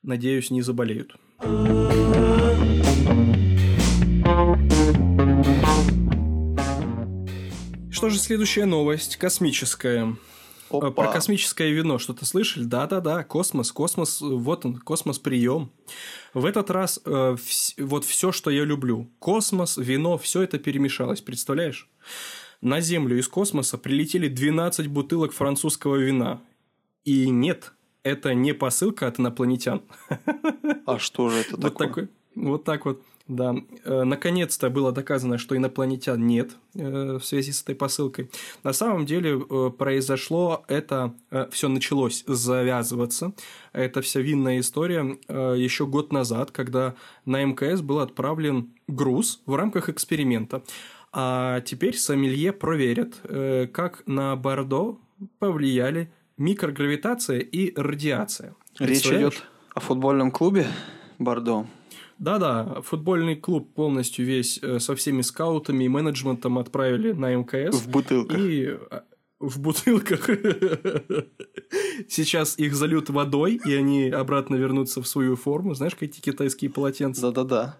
надеюсь, 0.04 0.52
не 0.52 0.62
заболеют. 0.62 1.16
Что 8.00 8.10
же 8.10 8.18
следующая 8.18 8.64
новость? 8.64 9.18
Космическая. 9.18 10.16
Э, 10.72 10.78
Опа. 10.78 10.90
Про 10.92 11.12
космическое 11.12 11.70
вино 11.72 11.98
что-то 12.00 12.24
слышали? 12.26 12.64
Да-да-да, 12.64 13.26
космос, 13.26 13.74
космос, 13.74 14.22
э, 14.22 14.26
вот 14.26 14.66
он, 14.66 14.78
космос 14.78 15.20
прием. 15.20 15.70
В 16.34 16.46
этот 16.46 16.70
раз 16.70 17.02
э, 17.04 17.10
вс- 17.10 17.74
вот 17.78 18.06
все, 18.06 18.32
что 18.32 18.52
я 18.52 18.64
люблю, 18.64 19.10
космос, 19.20 19.76
вино, 19.76 20.18
все 20.18 20.44
это 20.44 20.60
перемешалось, 20.60 21.20
представляешь? 21.20 21.90
На 22.62 22.80
Землю 22.80 23.20
из 23.20 23.28
космоса 23.28 23.78
прилетели 23.78 24.30
12 24.30 24.88
бутылок 24.88 25.34
французского 25.34 25.98
вина. 25.98 26.40
И 27.04 27.30
нет, 27.30 27.74
это 28.04 28.34
не 28.34 28.54
посылка 28.54 29.08
от 29.08 29.20
инопланетян. 29.20 29.82
А 30.86 31.00
что 31.00 31.28
же 31.30 31.40
это 31.40 31.50
Вот 31.58 31.62
такое? 31.64 31.88
такой, 31.88 32.08
вот 32.36 32.64
так 32.64 32.86
вот, 32.86 33.04
да. 33.30 33.56
Э, 33.86 34.04
Наконец-то 34.04 34.70
было 34.70 34.92
доказано, 34.92 35.38
что 35.38 35.56
инопланетян 35.56 36.26
нет 36.26 36.58
э, 36.74 37.20
в 37.20 37.24
связи 37.24 37.52
с 37.52 37.62
этой 37.62 37.76
посылкой. 37.76 38.30
На 38.64 38.74
самом 38.74 39.06
деле 39.06 39.40
э, 39.40 39.70
произошло 39.78 40.66
это, 40.68 41.14
все 41.52 41.70
началось 41.70 42.24
завязываться. 42.26 43.34
Это 43.72 44.02
вся 44.02 44.20
винная 44.20 44.60
история 44.60 45.18
еще 45.30 45.86
год 45.86 46.12
назад, 46.12 46.50
когда 46.50 46.96
на 47.26 47.44
МКС 47.44 47.82
был 47.82 48.00
отправлен 48.00 48.72
груз 48.88 49.42
в 49.46 49.54
рамках 49.56 49.90
эксперимента. 49.90 50.64
А 51.12 51.62
теперь 51.62 51.96
сомелье 51.96 52.52
проверят, 52.52 53.16
как 53.72 54.04
на 54.08 54.36
Бордо 54.36 54.98
повлияли 55.38 56.12
микрогравитация 56.38 57.40
и 57.40 57.74
радиация. 57.80 58.56
Речь 58.80 59.06
идет 59.06 59.44
о 59.76 59.80
футбольном 59.80 60.32
клубе 60.32 60.68
Бордо. 61.20 61.68
Да-да, 62.20 62.82
футбольный 62.82 63.38
клуб 63.38 63.74
полностью 63.74 64.26
весь 64.26 64.60
э, 64.62 64.80
со 64.80 64.96
всеми 64.96 65.22
скаутами 65.22 65.86
и 65.86 65.88
менеджментом 65.88 66.60
отправили 66.60 67.14
на 67.14 67.34
МКС. 67.34 67.78
В 67.78 67.90
бутылках. 67.90 68.38
И 68.38 68.66
э, 68.66 69.00
в 69.40 69.60
бутылках 69.62 70.30
сейчас 72.10 72.60
их 72.60 72.76
зальют 72.76 73.10
водой, 73.10 73.62
и 73.64 73.74
они 73.74 74.10
обратно 74.10 74.56
вернутся 74.56 75.02
в 75.02 75.08
свою 75.08 75.38
форму. 75.38 75.74
Знаешь, 75.76 75.94
как 75.94 76.04
эти 76.04 76.20
китайские 76.20 76.70
полотенца? 76.70 77.22
Да-да-да. 77.22 77.78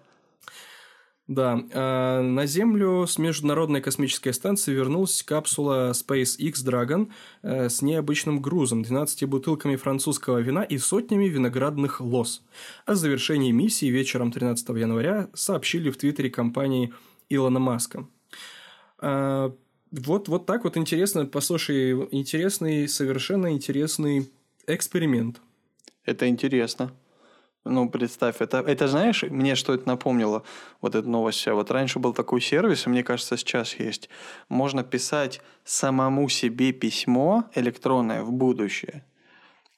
Да, 1.30 1.64
а 1.72 2.22
на 2.22 2.44
Землю 2.46 3.06
с 3.06 3.16
Международной 3.16 3.80
космической 3.80 4.32
станции 4.32 4.72
вернулась 4.72 5.22
капсула 5.22 5.92
SpaceX 5.92 6.54
Dragon 6.64 7.08
э, 7.42 7.68
с 7.68 7.82
необычным 7.82 8.42
грузом, 8.42 8.82
12 8.82 9.28
бутылками 9.28 9.76
французского 9.76 10.38
вина 10.38 10.64
и 10.64 10.76
сотнями 10.76 11.26
виноградных 11.26 12.00
лоз. 12.00 12.42
О 12.84 12.96
завершении 12.96 13.52
миссии 13.52 13.86
вечером 13.86 14.32
13 14.32 14.70
января 14.70 15.30
сообщили 15.32 15.90
в 15.90 15.98
Твиттере 15.98 16.30
компании 16.30 16.92
Илона 17.28 17.60
Маска. 17.60 18.08
А, 18.98 19.54
Вот, 19.92 20.26
вот 20.26 20.46
так 20.46 20.64
вот 20.64 20.76
интересно, 20.76 21.26
послушай, 21.26 21.92
интересный, 22.10 22.88
совершенно 22.88 23.52
интересный 23.52 24.28
эксперимент. 24.66 25.40
Это 26.04 26.26
интересно. 26.26 26.90
Ну, 27.64 27.90
представь, 27.90 28.40
это, 28.40 28.58
это 28.58 28.88
знаешь, 28.88 29.22
мне 29.22 29.54
что 29.54 29.74
это 29.74 29.86
напомнило, 29.86 30.42
вот 30.80 30.94
эта 30.94 31.06
новость. 31.06 31.46
Вот 31.46 31.70
раньше 31.70 31.98
был 31.98 32.14
такой 32.14 32.40
сервис, 32.40 32.86
и 32.86 32.90
мне 32.90 33.04
кажется, 33.04 33.36
сейчас 33.36 33.74
есть. 33.74 34.08
Можно 34.48 34.82
писать 34.82 35.42
самому 35.64 36.28
себе 36.30 36.72
письмо 36.72 37.44
электронное 37.54 38.22
в 38.22 38.32
будущее. 38.32 39.04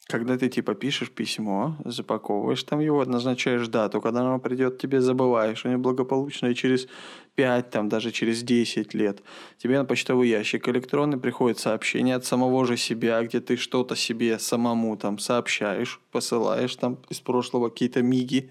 Когда 0.06 0.36
ты 0.36 0.48
типа 0.48 0.74
пишешь 0.74 1.10
письмо, 1.10 1.76
запаковываешь 1.84 2.62
там 2.64 2.80
его, 2.80 3.04
назначаешь 3.04 3.66
дату, 3.68 4.00
когда 4.00 4.20
оно 4.20 4.38
придет, 4.38 4.78
тебе 4.78 5.00
забываешь, 5.00 5.64
они 5.64 5.76
благополучно, 5.76 6.46
и 6.46 6.54
через 6.54 6.86
5, 7.34 7.70
там, 7.70 7.88
даже 7.88 8.10
через 8.10 8.42
10 8.42 8.94
лет 8.94 9.22
тебе 9.58 9.78
на 9.78 9.84
почтовый 9.84 10.28
ящик 10.28 10.68
электронный 10.68 11.18
приходит 11.18 11.58
сообщение 11.58 12.16
от 12.16 12.24
самого 12.24 12.64
же 12.66 12.76
себя, 12.76 13.22
где 13.22 13.40
ты 13.40 13.56
что-то 13.56 13.96
себе 13.96 14.38
самому 14.38 14.96
там 14.96 15.18
сообщаешь, 15.18 16.00
посылаешь 16.10 16.76
там 16.76 16.98
из 17.08 17.20
прошлого 17.20 17.70
какие-то 17.70 18.02
миги. 18.02 18.50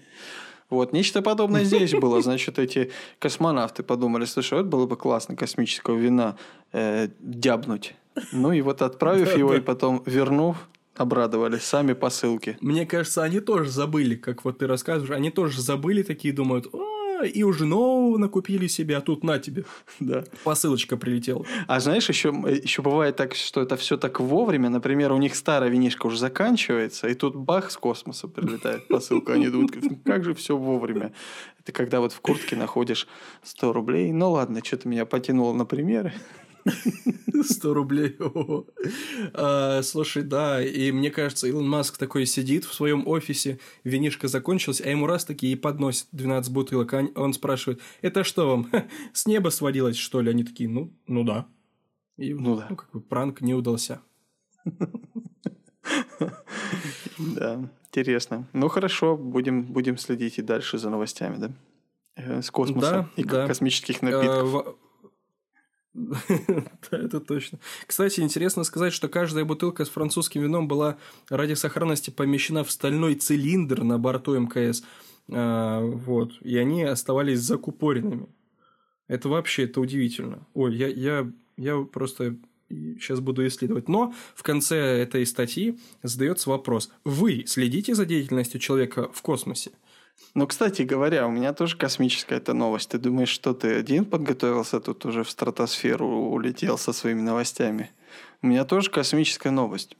Вот, 0.70 0.92
нечто 0.92 1.20
подобное 1.20 1.64
здесь 1.64 1.92
было. 1.92 2.22
Значит, 2.22 2.58
эти 2.58 2.90
космонавты 3.18 3.82
подумали, 3.82 4.24
слушай, 4.24 4.58
вот 4.58 4.66
было 4.66 4.86
бы 4.86 4.96
классно 4.96 5.36
космического 5.36 5.96
вина 5.96 6.36
э, 6.72 7.08
дябнуть. 7.20 7.94
Ну 8.32 8.52
и 8.52 8.62
вот 8.62 8.82
отправив 8.82 9.36
его 9.36 9.54
и 9.54 9.60
потом 9.60 10.02
вернув, 10.06 10.56
обрадовались 10.96 11.62
сами 11.62 11.92
посылки. 11.92 12.56
Мне 12.60 12.86
кажется, 12.86 13.22
они 13.22 13.40
тоже 13.40 13.70
забыли, 13.70 14.14
как 14.14 14.44
вот 14.44 14.58
ты 14.58 14.66
рассказываешь, 14.66 15.14
они 15.14 15.30
тоже 15.30 15.60
забыли 15.60 16.02
такие, 16.02 16.34
думают, 16.34 16.66
и 17.24 17.42
уже 17.42 17.64
нового 17.64 18.18
накупили 18.18 18.66
себе, 18.66 18.96
а 18.96 19.00
тут 19.00 19.24
на 19.24 19.38
тебе. 19.38 19.64
Да. 20.00 20.24
Посылочка 20.44 20.96
прилетела. 20.96 21.44
А 21.68 21.80
знаешь, 21.80 22.08
еще, 22.08 22.28
еще 22.28 22.82
бывает 22.82 23.16
так, 23.16 23.34
что 23.34 23.60
это 23.60 23.76
все 23.76 23.96
так 23.96 24.20
вовремя. 24.20 24.68
Например, 24.68 25.12
у 25.12 25.16
них 25.16 25.34
старая 25.36 25.70
винишка 25.70 26.06
уже 26.06 26.18
заканчивается, 26.18 27.08
и 27.08 27.14
тут 27.14 27.36
бах 27.36 27.70
с 27.70 27.76
космоса 27.76 28.28
прилетает 28.28 28.88
посылка. 28.88 29.34
Они 29.34 29.48
думают, 29.48 29.72
как 30.04 30.24
же 30.24 30.34
все 30.34 30.56
вовремя. 30.56 31.12
Это 31.60 31.72
когда 31.72 32.00
вот 32.00 32.12
в 32.12 32.20
куртке 32.20 32.56
находишь 32.56 33.06
100 33.44 33.72
рублей. 33.72 34.12
Ну 34.12 34.32
ладно, 34.32 34.60
что-то 34.64 34.88
меня 34.88 35.06
потянуло 35.06 35.52
на 35.52 35.64
примеры. 35.64 36.12
100 37.42 37.74
рублей. 37.74 38.16
А, 39.34 39.82
слушай, 39.82 40.22
да, 40.22 40.62
и 40.62 40.92
мне 40.92 41.10
кажется, 41.10 41.46
Илон 41.46 41.68
Маск 41.68 41.96
такой 41.96 42.26
сидит 42.26 42.64
в 42.64 42.74
своем 42.74 43.06
офисе, 43.06 43.58
винишка 43.84 44.28
закончилась, 44.28 44.80
а 44.80 44.88
ему 44.88 45.06
раз 45.06 45.24
таки 45.24 45.50
и 45.50 45.56
подносит 45.56 46.08
12 46.12 46.52
бутылок. 46.52 46.92
Он 47.14 47.32
спрашивает, 47.32 47.80
это 48.02 48.24
что 48.24 48.48
вам, 48.48 48.70
с 49.12 49.26
неба 49.26 49.48
сводилось, 49.50 49.96
что 49.96 50.20
ли? 50.20 50.30
Они 50.30 50.44
такие, 50.44 50.68
ну, 50.68 50.92
ну 51.06 51.24
да. 51.24 51.46
И, 52.16 52.34
ну, 52.34 52.56
да. 52.56 52.66
ну, 52.68 52.76
как 52.76 52.90
бы 52.92 53.00
пранк 53.00 53.40
не 53.40 53.54
удался. 53.54 54.00
Да, 57.18 57.70
интересно. 57.88 58.48
Ну, 58.52 58.68
хорошо, 58.68 59.16
будем, 59.16 59.64
будем 59.64 59.96
следить 59.98 60.38
и 60.38 60.42
дальше 60.42 60.78
за 60.78 60.90
новостями, 60.90 61.36
да? 61.36 61.52
Э, 62.16 62.42
с 62.42 62.50
космоса 62.50 62.90
да, 62.90 63.08
и 63.16 63.24
да. 63.24 63.46
космических 63.46 64.02
напитков. 64.02 64.76
Да, 65.94 66.18
это 66.90 67.20
точно. 67.20 67.58
Кстати, 67.86 68.20
интересно 68.20 68.64
сказать, 68.64 68.92
что 68.92 69.08
каждая 69.08 69.44
бутылка 69.44 69.84
с 69.84 69.88
французским 69.88 70.42
вином 70.42 70.66
была 70.66 70.96
ради 71.28 71.54
сохранности 71.54 72.10
помещена 72.10 72.64
в 72.64 72.70
стальной 72.70 73.14
цилиндр 73.14 73.82
на 73.82 73.98
борту 73.98 74.38
МКС. 74.38 74.82
А, 75.30 75.80
вот. 75.80 76.32
И 76.42 76.56
они 76.56 76.82
оставались 76.82 77.40
закупоренными. 77.40 78.28
Это 79.08 79.28
вообще, 79.28 79.64
это 79.64 79.80
удивительно. 79.80 80.46
Ой, 80.54 80.74
я, 80.74 80.88
я, 80.88 81.30
я 81.56 81.82
просто 81.82 82.36
сейчас 82.70 83.20
буду 83.20 83.46
исследовать. 83.46 83.88
Но 83.88 84.14
в 84.34 84.42
конце 84.42 84.76
этой 84.76 85.26
статьи 85.26 85.78
задается 86.02 86.48
вопрос. 86.50 86.90
Вы 87.04 87.44
следите 87.46 87.94
за 87.94 88.06
деятельностью 88.06 88.60
человека 88.60 89.10
в 89.12 89.20
космосе? 89.22 89.72
Ну, 90.34 90.46
кстати 90.46 90.82
говоря, 90.82 91.26
у 91.26 91.30
меня 91.30 91.52
тоже 91.52 91.76
космическая 91.76 92.36
эта 92.36 92.54
новость. 92.54 92.88
Ты 92.88 92.98
думаешь, 92.98 93.28
что 93.28 93.52
ты 93.52 93.74
один 93.74 94.06
подготовился, 94.06 94.80
тут 94.80 95.04
уже 95.04 95.24
в 95.24 95.30
стратосферу 95.30 96.06
улетел 96.06 96.78
со 96.78 96.94
своими 96.94 97.20
новостями? 97.20 97.90
У 98.40 98.46
меня 98.46 98.64
тоже 98.64 98.90
космическая 98.90 99.50
новость. 99.50 99.96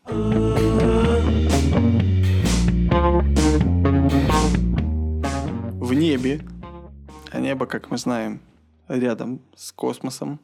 В 5.80 5.94
небе, 5.94 6.40
а 7.30 7.38
небо, 7.38 7.66
как 7.66 7.90
мы 7.90 7.98
знаем, 7.98 8.40
рядом 8.88 9.42
с 9.54 9.70
космосом, 9.72 10.40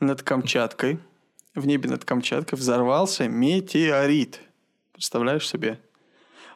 над 0.00 0.22
Камчаткой, 0.22 0.98
в 1.54 1.66
небе 1.66 1.90
над 1.90 2.06
Камчаткой 2.06 2.58
взорвался 2.58 3.28
метеорит. 3.28 4.40
Представляешь 4.92 5.46
себе? 5.46 5.78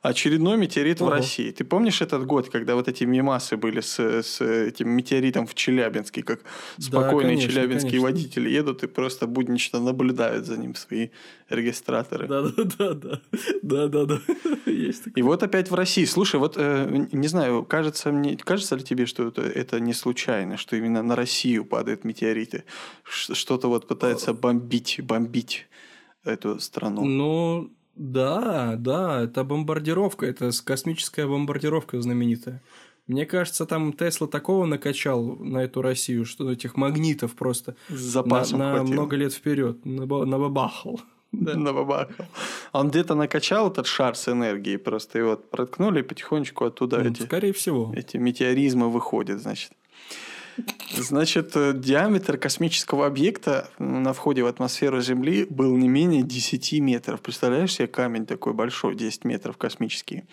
Очередной 0.03 0.57
метеорит 0.57 1.01
Ого. 1.01 1.11
в 1.11 1.15
России. 1.15 1.51
Ты 1.51 1.65
помнишь 1.65 2.01
этот 2.01 2.25
год, 2.25 2.49
когда 2.51 2.75
вот 2.75 2.89
эти 2.89 3.05
мимасы 3.05 3.57
были 3.57 3.81
с, 3.81 3.99
с 3.99 4.41
этим 4.41 4.91
метеоритом 4.91 5.47
в 5.47 5.55
Челябинске, 5.55 6.23
как 6.23 6.41
спокойные 6.79 7.37
да, 7.37 7.43
конечно, 7.43 7.53
челябинские 7.53 8.01
конечно. 8.01 8.09
водители 8.09 8.51
едут 8.51 8.85
и 8.85 8.87
просто 8.87 9.27
буднично 9.27 9.81
наблюдают 9.81 10.47
за 10.47 10.57
ним 10.57 10.75
свои 10.75 11.09
регистраторы. 11.49 12.29
Да, 12.29 12.43
да, 12.43 12.65
да, 12.79 12.95
да, 12.95 13.21
да, 13.63 13.89
да, 13.89 14.05
да. 14.05 14.21
Есть 14.71 15.05
такое. 15.05 15.21
И 15.21 15.23
вот 15.23 15.43
опять 15.43 15.71
в 15.71 15.75
России. 15.75 16.05
Слушай, 16.05 16.39
вот 16.39 16.55
э, 16.57 17.07
не 17.13 17.29
знаю, 17.29 17.65
кажется 17.65 18.13
мне, 18.13 18.37
кажется 18.37 18.77
ли 18.77 18.85
тебе, 18.85 19.07
что 19.07 19.29
это, 19.29 19.43
это 19.43 19.81
не 19.81 19.95
случайно, 19.95 20.57
что 20.57 20.77
именно 20.77 21.03
на 21.03 21.17
Россию 21.17 21.65
падают 21.65 22.05
метеориты, 22.05 22.65
что-то 23.05 23.69
вот 23.69 23.89
пытается 23.89 24.33
бомбить, 24.33 25.01
бомбить 25.03 25.67
эту 26.25 26.61
страну. 26.61 27.05
Ну, 27.05 27.71
да, 27.99 28.77
да, 28.77 29.23
это 29.25 29.43
бомбардировка, 29.43 30.25
это 30.25 30.51
космическая 30.65 31.27
бомбардировка 31.27 32.01
знаменитая. 32.01 32.63
Мне 33.09 33.27
кажется, 33.27 33.67
там 33.67 33.93
Тесла 33.93 34.29
такого 34.29 34.67
накачал 34.67 35.37
на 35.37 35.59
эту 35.59 35.83
Россию, 35.83 36.25
что 36.25 36.53
этих 36.53 36.77
магнитов 36.77 37.35
просто 37.35 37.75
с 37.89 37.99
запасом 37.99 38.61
на, 38.61 38.75
на 38.77 38.83
много 38.85 39.17
лет 39.17 39.33
вперед 39.33 39.85
набабахал. 39.85 41.01
Да. 41.31 41.55
Набабахал. 41.57 42.25
Он 42.73 42.89
где-то 42.89 43.15
накачал 43.15 43.71
этот 43.71 43.87
шар 43.87 44.17
с 44.17 44.29
энергией, 44.29 44.79
просто 44.79 45.19
его 45.19 45.37
проткнули, 45.37 46.01
и 46.01 46.03
потихонечку 46.03 46.65
оттуда 46.65 47.01
ну, 47.01 47.11
эти, 47.11 47.21
скорее 47.21 47.53
всего. 47.53 47.93
эти 47.95 48.17
метеоризмы 48.17 48.91
выходят, 48.91 49.39
значит. 49.39 49.73
Значит, 50.97 51.57
э, 51.57 51.73
диаметр 51.75 52.39
космического 52.39 53.07
объекта 53.07 53.71
на 53.79 54.13
входе 54.13 54.43
в 54.43 54.47
атмосферу 54.47 55.01
Земли 55.01 55.47
был 55.49 55.77
не 55.77 55.89
менее 55.89 56.23
10 56.23 56.81
метров. 56.81 57.21
Представляешь 57.21 57.75
себе 57.75 57.89
камень 57.89 58.27
такой 58.27 58.53
большой, 58.53 58.95
10 58.95 59.25
метров 59.25 59.57
космический. 59.57 60.25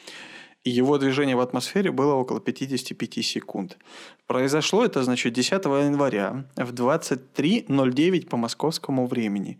И 0.63 0.71
его 0.71 0.97
движение 0.97 1.35
в 1.35 1.41
атмосфере 1.41 1.91
было 1.91 2.15
около 2.15 2.39
55 2.39 3.23
секунд. 3.23 3.77
Произошло 4.25 4.83
это, 4.83 5.03
значит, 5.03 5.33
10 5.33 5.51
января 5.65 6.45
в 6.55 6.73
23.09 6.73 8.27
по 8.27 8.37
московскому 8.37 9.05
времени. 9.05 9.59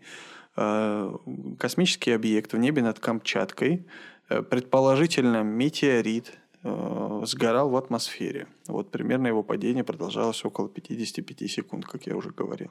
Э, 0.56 1.14
космический 1.58 2.10
объект 2.10 2.52
в 2.52 2.58
небе 2.58 2.82
над 2.82 2.98
Камчаткой, 2.98 3.86
э, 4.28 4.42
предположительно 4.42 5.42
метеорит, 5.44 6.32
Э, 6.68 7.22
сгорал 7.24 7.70
в 7.70 7.76
атмосфере. 7.76 8.48
Вот 8.66 8.90
примерно 8.90 9.28
его 9.28 9.44
падение 9.44 9.84
продолжалось 9.84 10.44
около 10.44 10.68
55 10.68 11.48
секунд, 11.48 11.86
как 11.86 12.06
я 12.06 12.16
уже 12.16 12.30
говорил. 12.30 12.70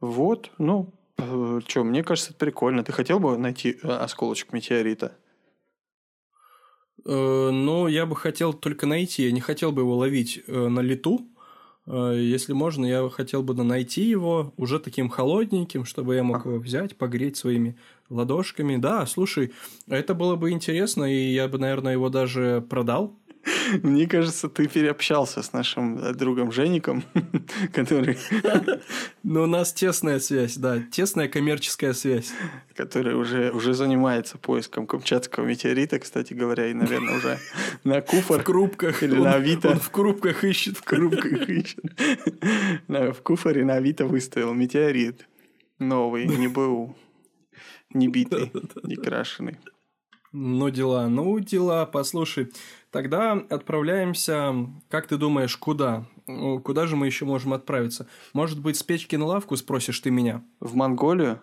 Вот, 0.00 0.52
ну, 0.58 0.94
э, 1.18 1.60
что, 1.66 1.82
мне 1.82 2.04
кажется, 2.04 2.30
это 2.30 2.38
прикольно. 2.38 2.84
Ты 2.84 2.92
хотел 2.92 3.18
бы 3.18 3.36
найти 3.38 3.76
э, 3.82 3.88
осколочек 3.88 4.52
метеорита? 4.52 5.16
Ну, 7.04 7.86
я 7.86 8.04
бы 8.04 8.16
хотел 8.16 8.52
только 8.52 8.86
найти. 8.86 9.24
Я 9.24 9.32
не 9.32 9.40
хотел 9.40 9.70
бы 9.70 9.82
его 9.82 9.96
ловить 9.96 10.42
на 10.48 10.80
лету. 10.80 11.28
Если 11.86 12.52
можно, 12.52 12.84
я 12.84 13.08
хотел 13.10 13.44
бы 13.44 13.54
найти 13.62 14.02
его 14.02 14.52
уже 14.56 14.80
таким 14.80 15.08
холодненьким, 15.08 15.84
чтобы 15.84 16.16
я 16.16 16.24
мог 16.24 16.46
его 16.46 16.58
взять, 16.58 16.96
погреть 16.96 17.36
своими 17.36 17.76
ладошками. 18.08 18.76
Да, 18.76 19.06
слушай, 19.06 19.52
это 19.88 20.14
было 20.14 20.36
бы 20.36 20.50
интересно, 20.50 21.04
и 21.04 21.32
я 21.32 21.48
бы, 21.48 21.58
наверное, 21.58 21.92
его 21.92 22.08
даже 22.08 22.64
продал. 22.68 23.16
Мне 23.82 24.06
кажется, 24.06 24.48
ты 24.48 24.66
переобщался 24.66 25.42
с 25.42 25.52
нашим 25.52 25.98
э, 25.98 26.14
другом 26.14 26.50
Жеником, 26.50 27.04
который... 27.72 28.18
Ну, 29.22 29.42
у 29.44 29.46
нас 29.46 29.72
тесная 29.72 30.18
связь, 30.18 30.56
да, 30.56 30.80
тесная 30.80 31.28
коммерческая 31.28 31.92
связь. 31.92 32.32
Который 32.74 33.14
уже, 33.14 33.50
уже 33.52 33.74
занимается 33.74 34.38
поиском 34.38 34.86
камчатского 34.86 35.46
метеорита, 35.46 35.98
кстати 35.98 36.34
говоря, 36.34 36.68
и, 36.68 36.74
наверное, 36.74 37.16
уже 37.16 37.38
на 37.84 38.00
куфор. 38.00 38.40
В 38.40 38.44
крупках. 38.44 39.02
Или 39.02 39.16
на 39.16 39.34
Авито. 39.34 39.70
Он 39.70 39.78
в 39.78 39.90
крупках 39.90 40.44
ищет. 40.44 40.76
В 40.76 40.82
крупках 40.82 41.48
ищет. 41.48 41.84
В 42.88 43.22
куфоре 43.22 43.64
на 43.64 43.74
Авито 43.74 44.06
выставил 44.06 44.54
метеорит. 44.54 45.26
Новый, 45.78 46.26
не 46.26 46.48
БУ. 46.48 46.96
Не 47.90 48.08
битый, 48.14 48.52
не 48.82 48.96
крашеный. 48.96 49.58
Ну, 50.32 50.68
дела, 50.70 51.08
ну, 51.08 51.38
дела, 51.38 51.86
послушай. 51.86 52.52
Тогда 52.90 53.32
отправляемся, 53.32 54.54
как 54.88 55.06
ты 55.06 55.16
думаешь, 55.16 55.56
куда? 55.56 56.06
Куда 56.26 56.86
же 56.86 56.96
мы 56.96 57.06
еще 57.06 57.24
можем 57.24 57.54
отправиться? 57.54 58.06
Может 58.34 58.60
быть, 58.60 58.76
с 58.76 58.82
печки 58.82 59.16
на 59.16 59.24
лавку 59.24 59.56
спросишь 59.56 60.00
ты 60.00 60.10
меня? 60.10 60.44
В 60.60 60.74
Монголию? 60.74 61.40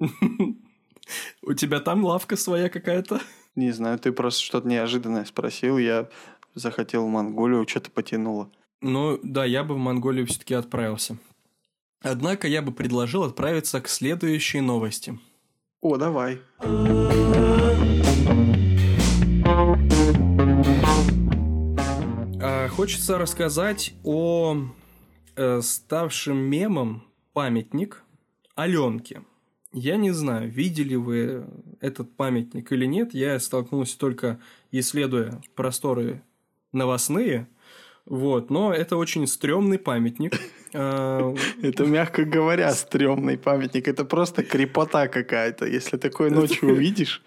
У 1.42 1.52
тебя 1.54 1.80
там 1.80 2.04
лавка 2.04 2.36
своя 2.36 2.68
какая-то? 2.68 3.20
Не 3.54 3.70
знаю, 3.72 3.98
ты 3.98 4.12
просто 4.12 4.42
что-то 4.42 4.68
неожиданное 4.68 5.24
спросил, 5.24 5.78
я 5.78 6.08
захотел 6.54 7.06
в 7.06 7.08
Монголию, 7.08 7.66
что-то 7.68 7.90
потянуло. 7.90 8.50
Ну, 8.80 9.18
да, 9.22 9.44
я 9.44 9.64
бы 9.64 9.74
в 9.74 9.78
Монголию 9.78 10.26
все-таки 10.26 10.54
отправился. 10.54 11.18
Однако 12.00 12.46
я 12.46 12.62
бы 12.62 12.72
предложил 12.72 13.24
отправиться 13.24 13.80
к 13.80 13.88
следующей 13.88 14.60
новости. 14.60 15.18
О, 15.80 15.96
давай. 15.96 16.40
А, 22.40 22.68
хочется 22.68 23.18
рассказать 23.18 23.94
о 24.04 24.56
э, 25.34 25.60
ставшем 25.60 26.36
мемом 26.36 27.04
памятник 27.32 28.04
Аленке. 28.54 29.22
Я 29.72 29.96
не 29.96 30.12
знаю, 30.12 30.50
видели 30.50 30.94
вы 30.94 31.46
этот 31.80 32.16
памятник 32.16 32.72
или 32.72 32.86
нет. 32.86 33.12
Я 33.12 33.38
столкнулся 33.38 33.98
только 33.98 34.40
исследуя 34.70 35.40
просторы 35.54 36.22
новостные. 36.72 37.48
Вот, 38.08 38.48
но 38.48 38.72
это 38.72 38.96
очень 38.96 39.26
стрёмный 39.26 39.78
памятник. 39.78 40.32
А, 40.74 41.34
Это, 41.62 41.86
мягко 41.86 42.24
говоря, 42.24 42.70
стрёмный 42.72 43.38
памятник. 43.38 43.88
Это 43.88 44.04
просто 44.04 44.42
крепота 44.42 45.08
какая-то. 45.08 45.64
Если 45.64 45.96
такое 45.96 46.28
ночью 46.28 46.68
увидишь, 46.68 47.22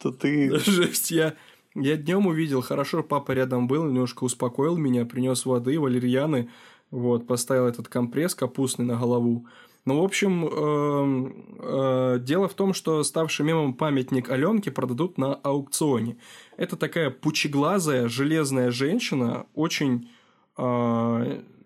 то 0.00 0.10
ты... 0.10 0.58
Жесть, 0.66 1.12
я, 1.12 1.34
я 1.76 1.96
днем 1.96 2.26
увидел, 2.26 2.62
хорошо, 2.62 3.04
папа 3.04 3.30
рядом 3.30 3.68
был, 3.68 3.84
немножко 3.84 4.24
успокоил 4.24 4.76
меня, 4.76 5.04
принес 5.04 5.46
воды, 5.46 5.78
валерьяны, 5.78 6.50
вот, 6.90 7.28
поставил 7.28 7.66
этот 7.66 7.86
компресс 7.86 8.34
капустный 8.34 8.86
на 8.86 8.96
голову. 8.96 9.46
Ну, 9.84 10.00
в 10.00 10.04
общем, 10.04 10.46
эм, 10.46 11.34
э, 11.60 12.18
дело 12.20 12.48
в 12.48 12.54
том, 12.54 12.74
что 12.74 13.04
ставший 13.04 13.46
мемом 13.46 13.74
памятник 13.74 14.30
Аленке 14.30 14.70
продадут 14.72 15.16
на 15.16 15.34
аукционе. 15.34 16.16
Это 16.56 16.76
такая 16.76 17.10
пучеглазая 17.10 18.08
железная 18.08 18.72
женщина, 18.72 19.46
очень, 19.54 20.08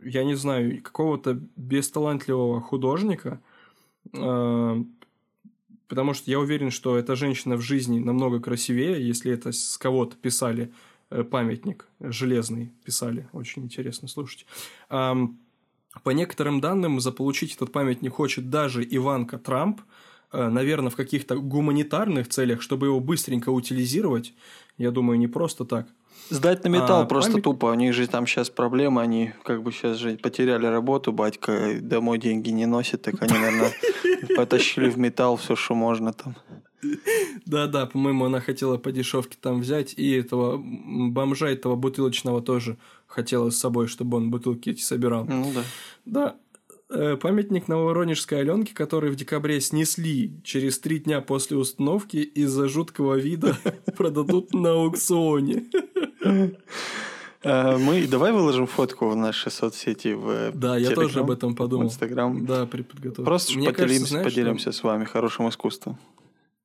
я 0.05 0.25
не 0.25 0.35
знаю, 0.35 0.83
какого-то 0.83 1.41
бесталантливого 1.57 2.61
художника, 2.61 3.41
э, 4.13 4.85
потому 5.89 6.15
что 6.15 6.31
я 6.31 6.39
уверен, 6.39 6.71
что 6.71 6.97
эта 6.97 7.17
женщина 7.17 7.57
в 7.57 7.61
жизни 7.61 7.99
намного 7.99 8.41
красивее, 8.41 9.07
если 9.07 9.33
это 9.33 9.53
с 9.53 9.79
кого-то 9.79 10.17
писали 10.17 10.73
э, 11.11 11.25
памятник 11.25 11.89
железный, 12.01 12.73
писали, 12.85 13.29
очень 13.33 13.65
интересно 13.65 14.09
слушать. 14.09 14.47
По 16.03 16.11
некоторым 16.11 16.61
данным, 16.61 17.01
заполучить 17.01 17.55
этот 17.55 17.71
памятник 17.71 18.15
хочет 18.15 18.51
даже 18.51 18.85
Иванка 18.85 19.39
Трамп, 19.39 19.81
э, 20.33 20.49
наверное, 20.49 20.91
в 20.91 20.97
каких-то 20.97 21.37
гуманитарных 21.37 22.29
целях, 22.29 22.63
чтобы 22.63 22.87
его 22.87 23.01
быстренько 23.01 23.51
утилизировать. 23.51 24.35
Я 24.77 24.91
думаю, 24.91 25.19
не 25.19 25.29
просто 25.29 25.65
так. 25.65 25.87
Сдать 26.31 26.65
на 26.65 26.69
металл 26.69 27.03
А, 27.03 27.07
просто 27.07 27.33
память- 27.33 27.45
тупо. 27.45 27.67
У 27.67 27.75
них 27.75 27.93
же 27.93 28.07
там 28.07 28.27
сейчас 28.27 28.49
проблемы. 28.51 29.03
Они 29.03 29.33
как 29.45 29.63
бы 29.63 29.73
сейчас 29.73 29.99
же 29.99 30.17
потеряли 30.17 30.67
работу. 30.67 31.13
Батька 31.13 31.75
домой 31.81 32.19
деньги 32.19 32.51
не 32.51 32.67
носит. 32.67 33.03
Так 33.03 33.21
они, 33.23 33.33
наверное, 33.35 33.73
потащили 34.37 34.89
в 34.89 34.99
металл 34.99 35.37
все, 35.37 35.55
что 35.55 35.75
можно 35.75 36.13
там. 36.13 36.35
Да-да, 37.47 37.87
по-моему, 37.87 38.27
она 38.27 38.41
хотела 38.41 38.77
по 38.77 38.93
дешевке 38.93 39.37
там 39.41 39.61
взять, 39.61 39.95
и 39.97 40.13
этого 40.13 40.61
бомжа, 40.63 41.49
этого 41.49 41.77
бутылочного 41.77 42.43
тоже 42.43 42.77
хотела 43.07 43.51
с 43.51 43.57
собой, 43.57 43.87
чтобы 43.87 44.17
он 44.19 44.31
бутылки 44.31 44.71
эти 44.71 44.83
собирал. 44.83 45.25
Ну 45.25 45.51
да. 45.55 45.63
Да, 46.05 46.37
памятник 47.21 47.69
Нововоронежской 47.69 48.41
Аленке, 48.41 48.75
который 48.75 49.11
в 49.11 49.17
декабре 49.17 49.61
снесли 49.61 50.33
через 50.45 50.79
три 50.79 50.99
дня 50.99 51.21
после 51.21 51.57
установки 51.57 52.17
из-за 52.17 52.69
жуткого 52.69 53.15
вида, 53.15 53.57
продадут 53.97 54.55
на 54.55 54.73
аукционе. 54.73 55.65
А, 57.47 57.77
Мы 57.77 58.07
давай 58.07 58.33
выложим 58.33 58.67
фотку 58.67 59.09
в 59.09 59.17
наши 59.17 59.51
соцсети 59.51 60.15
в 60.15 60.53
Да, 60.55 60.79
я 60.79 60.93
тоже 60.93 61.21
об 61.21 61.31
этом 61.31 61.55
подумал. 61.55 61.89
Инстаграм. 61.89 62.45
Да, 62.47 62.65
при 62.65 62.83
подготовке. 62.83 63.23
Просто 63.23 63.59
Мне 63.59 63.71
поделимся, 63.71 64.07
знаешь, 64.07 64.25
поделимся 64.25 64.73
с 64.73 64.83
вами 64.83 65.05
хорошим 65.05 65.49
искусством. 65.49 65.99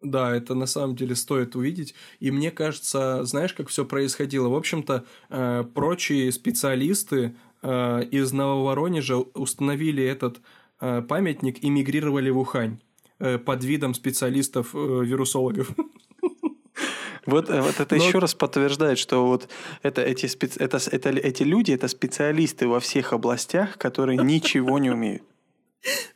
Да, 0.01 0.33
это 0.33 0.55
на 0.55 0.65
самом 0.65 0.95
деле 0.95 1.13
стоит 1.15 1.57
увидеть. 1.57 1.93
И 2.21 2.31
мне 2.31 2.51
кажется, 2.51 3.25
знаешь, 3.25 3.53
как 3.53 3.67
все 3.67 3.83
происходило? 3.83 4.47
В 4.47 4.55
общем-то, 4.55 5.03
э, 5.29 5.63
прочие 5.73 6.31
специалисты 6.31 7.17
э, 7.17 7.31
из 7.63 8.31
Нововоронежа 8.31 9.17
установили 9.17 10.03
этот 10.03 10.39
э, 10.81 11.01
памятник 11.01 11.63
и 11.63 11.69
мигрировали 11.69 12.29
в 12.29 12.37
Ухань 12.39 12.79
э, 13.19 13.37
под 13.37 13.63
видом 13.63 13.93
специалистов-вирусологов. 13.93 15.71
Вот, 17.25 17.49
э, 17.49 17.61
вот 17.61 17.79
это 17.79 17.95
Но- 17.95 18.03
еще 18.03 18.19
раз 18.19 18.33
подтверждает, 18.33 18.97
что 18.97 19.27
вот 19.27 19.49
это, 19.83 20.01
эти, 20.01 20.25
спец- 20.25 20.57
это, 20.57 20.77
это, 20.91 21.09
эти 21.09 21.43
люди, 21.43 21.71
это 21.73 21.87
специалисты 21.87 22.67
во 22.67 22.79
всех 22.79 23.13
областях, 23.13 23.77
которые 23.77 24.17
ничего 24.17 24.79
не 24.79 24.89
умеют. 24.89 25.23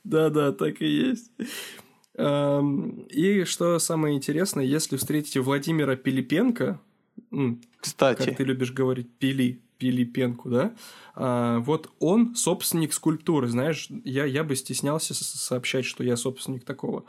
Да-да, 0.03 0.51
так 0.53 0.82
и 0.82 0.88
есть. 0.88 1.32
Эм, 2.15 3.06
И 3.10 3.43
что 3.43 3.79
самое 3.79 4.15
интересное, 4.15 4.63
если 4.65 4.97
встретите 4.97 5.39
Владимира 5.41 5.95
Пилипенко, 5.95 6.79
м, 7.32 7.56
как 7.58 7.82
Кстати, 7.82 8.29
ты 8.32 8.43
любишь 8.43 8.71
говорить, 8.71 9.10
Пили, 9.19 9.60
Пилипенку, 9.77 10.49
да? 10.49 10.75
А, 11.15 11.59
вот 11.59 11.89
он 11.99 12.36
собственник 12.36 12.93
скульптуры, 12.93 13.47
знаешь, 13.47 13.88
я, 14.03 14.25
я 14.25 14.43
бы 14.43 14.55
стеснялся 14.55 15.13
сообщать, 15.13 15.86
что 15.86 16.03
я 16.03 16.15
собственник 16.17 16.63
такого. 16.63 17.05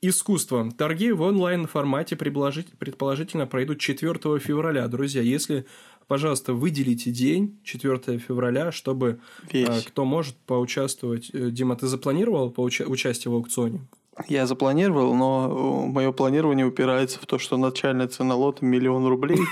Искусство. 0.00 0.70
Торги 0.70 1.10
в 1.10 1.22
онлайн-формате 1.22 2.14
предположительно 2.16 3.46
пройдут 3.46 3.80
4 3.80 4.38
февраля. 4.38 4.86
Друзья, 4.86 5.22
если, 5.22 5.66
пожалуйста, 6.06 6.52
выделите 6.52 7.10
день 7.10 7.58
4 7.64 8.18
февраля, 8.18 8.70
чтобы 8.70 9.18
весь. 9.52 9.68
а, 9.68 9.80
кто 9.84 10.04
может 10.04 10.36
поучаствовать. 10.46 11.30
Э, 11.32 11.50
Дима, 11.50 11.74
ты 11.74 11.88
запланировал 11.88 12.50
поуча- 12.52 12.86
участие 12.86 13.32
в 13.32 13.34
аукционе? 13.34 13.80
Я 14.26 14.46
запланировал, 14.46 15.14
но 15.14 15.86
мое 15.86 16.12
планирование 16.12 16.66
упирается 16.66 17.20
в 17.20 17.26
то, 17.26 17.38
что 17.38 17.56
начальная 17.56 18.08
цена 18.08 18.34
лота 18.34 18.64
миллион 18.64 19.06
рублей. 19.06 19.38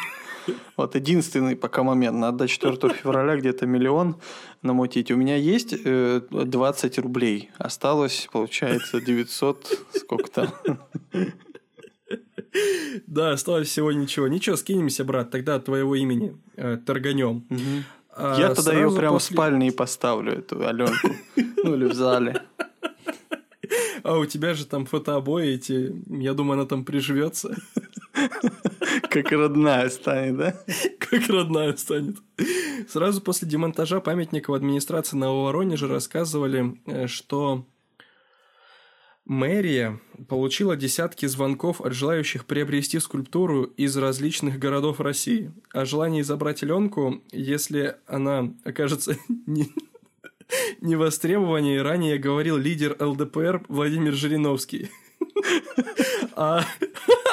Вот 0.76 0.94
единственный 0.94 1.57
пока 1.57 1.83
момент. 1.83 2.18
Надо 2.18 2.38
до 2.38 2.48
4 2.48 2.94
февраля 2.94 3.37
где-то 3.37 3.66
миллион 3.66 4.14
намутить. 4.62 5.11
У 5.11 5.16
меня 5.16 5.35
есть 5.35 5.74
э, 5.85 6.20
20 6.31 6.98
рублей. 7.00 7.50
Осталось, 7.59 8.29
получается, 8.31 9.00
900... 9.00 9.87
Сколько 9.92 10.31
там? 10.31 10.52
Да, 13.07 13.33
осталось 13.33 13.68
всего 13.68 13.90
ничего. 13.90 14.29
Ничего, 14.29 14.57
скинемся, 14.57 15.05
брат, 15.05 15.31
тогда 15.31 15.57
от 15.57 15.64
твоего 15.64 15.94
имени 15.96 16.37
э, 16.57 16.79
торганем. 16.85 17.44
А 18.14 18.38
Я 18.38 18.55
тогда 18.55 18.72
ее 18.72 18.94
прямо 18.94 19.18
в 19.18 19.22
спальне 19.22 19.68
и 19.68 19.70
поставлю, 19.70 20.33
эту 20.33 20.66
Аленку. 20.66 21.09
Ну 21.64 21.74
или 21.74 21.87
в 21.87 21.94
зале. 21.94 22.42
А 24.02 24.18
у 24.18 24.26
тебя 24.26 24.55
же 24.55 24.66
там 24.66 24.87
фотообои 24.87 25.55
эти, 25.55 25.94
я 26.09 26.35
думаю, 26.35 26.61
она 26.61 26.68
там 26.68 26.85
приживется, 26.85 27.57
Как 29.11 29.33
родная 29.33 29.88
станет, 29.88 30.37
да? 30.37 30.57
как 30.98 31.29
родная 31.29 31.74
станет. 31.76 32.16
Сразу 32.88 33.20
после 33.20 33.48
демонтажа 33.48 34.00
памятника 34.00 34.50
в 34.50 34.55
администрации 34.55 35.16
Нововоронежа 35.16 35.88
рассказывали, 35.88 36.79
э, 36.87 37.07
что 37.07 37.66
мэрия 39.24 40.00
получила 40.29 40.76
десятки 40.76 41.26
звонков 41.26 41.81
от 41.81 41.92
желающих 41.92 42.46
приобрести 42.46 42.98
скульптуру 43.00 43.64
из 43.64 43.96
различных 43.96 44.59
городов 44.59 45.00
России. 45.00 45.52
О 45.72 45.85
желании 45.85 46.22
забрать 46.22 46.62
Аленку, 46.62 47.22
если 47.33 47.96
она 48.07 48.52
окажется 48.64 49.16
не, 49.46 49.72
не 50.87 50.96
востребованней, 50.96 51.83
ранее 51.83 52.18
говорил 52.18 52.57
лидер 52.57 52.96
ЛДПР 52.99 53.64
Владимир 53.68 54.14
Жириновский. 54.14 54.90
А, 56.38 56.62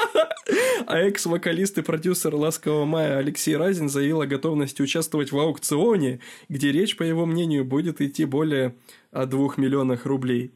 а 0.88 0.98
экс-вокалист 0.98 1.78
и 1.78 1.82
продюсер 1.82 2.34
«Ласкового 2.34 2.86
мая» 2.86 3.18
Алексей 3.18 3.58
Разин 3.58 3.90
заявил 3.90 4.22
о 4.22 4.28
готовности 4.28 4.82
участвовать 4.82 5.34
в 5.34 5.38
аукционе, 5.38 6.22
где 6.48 6.72
речь, 6.72 6.96
по 6.96 7.04
его 7.04 7.26
мнению, 7.26 7.66
будет 7.66 8.00
идти 8.00 8.24
более 8.24 8.78
о 9.12 9.26
двух 9.26 9.58
миллионах 9.58 10.06
рублей. 10.06 10.54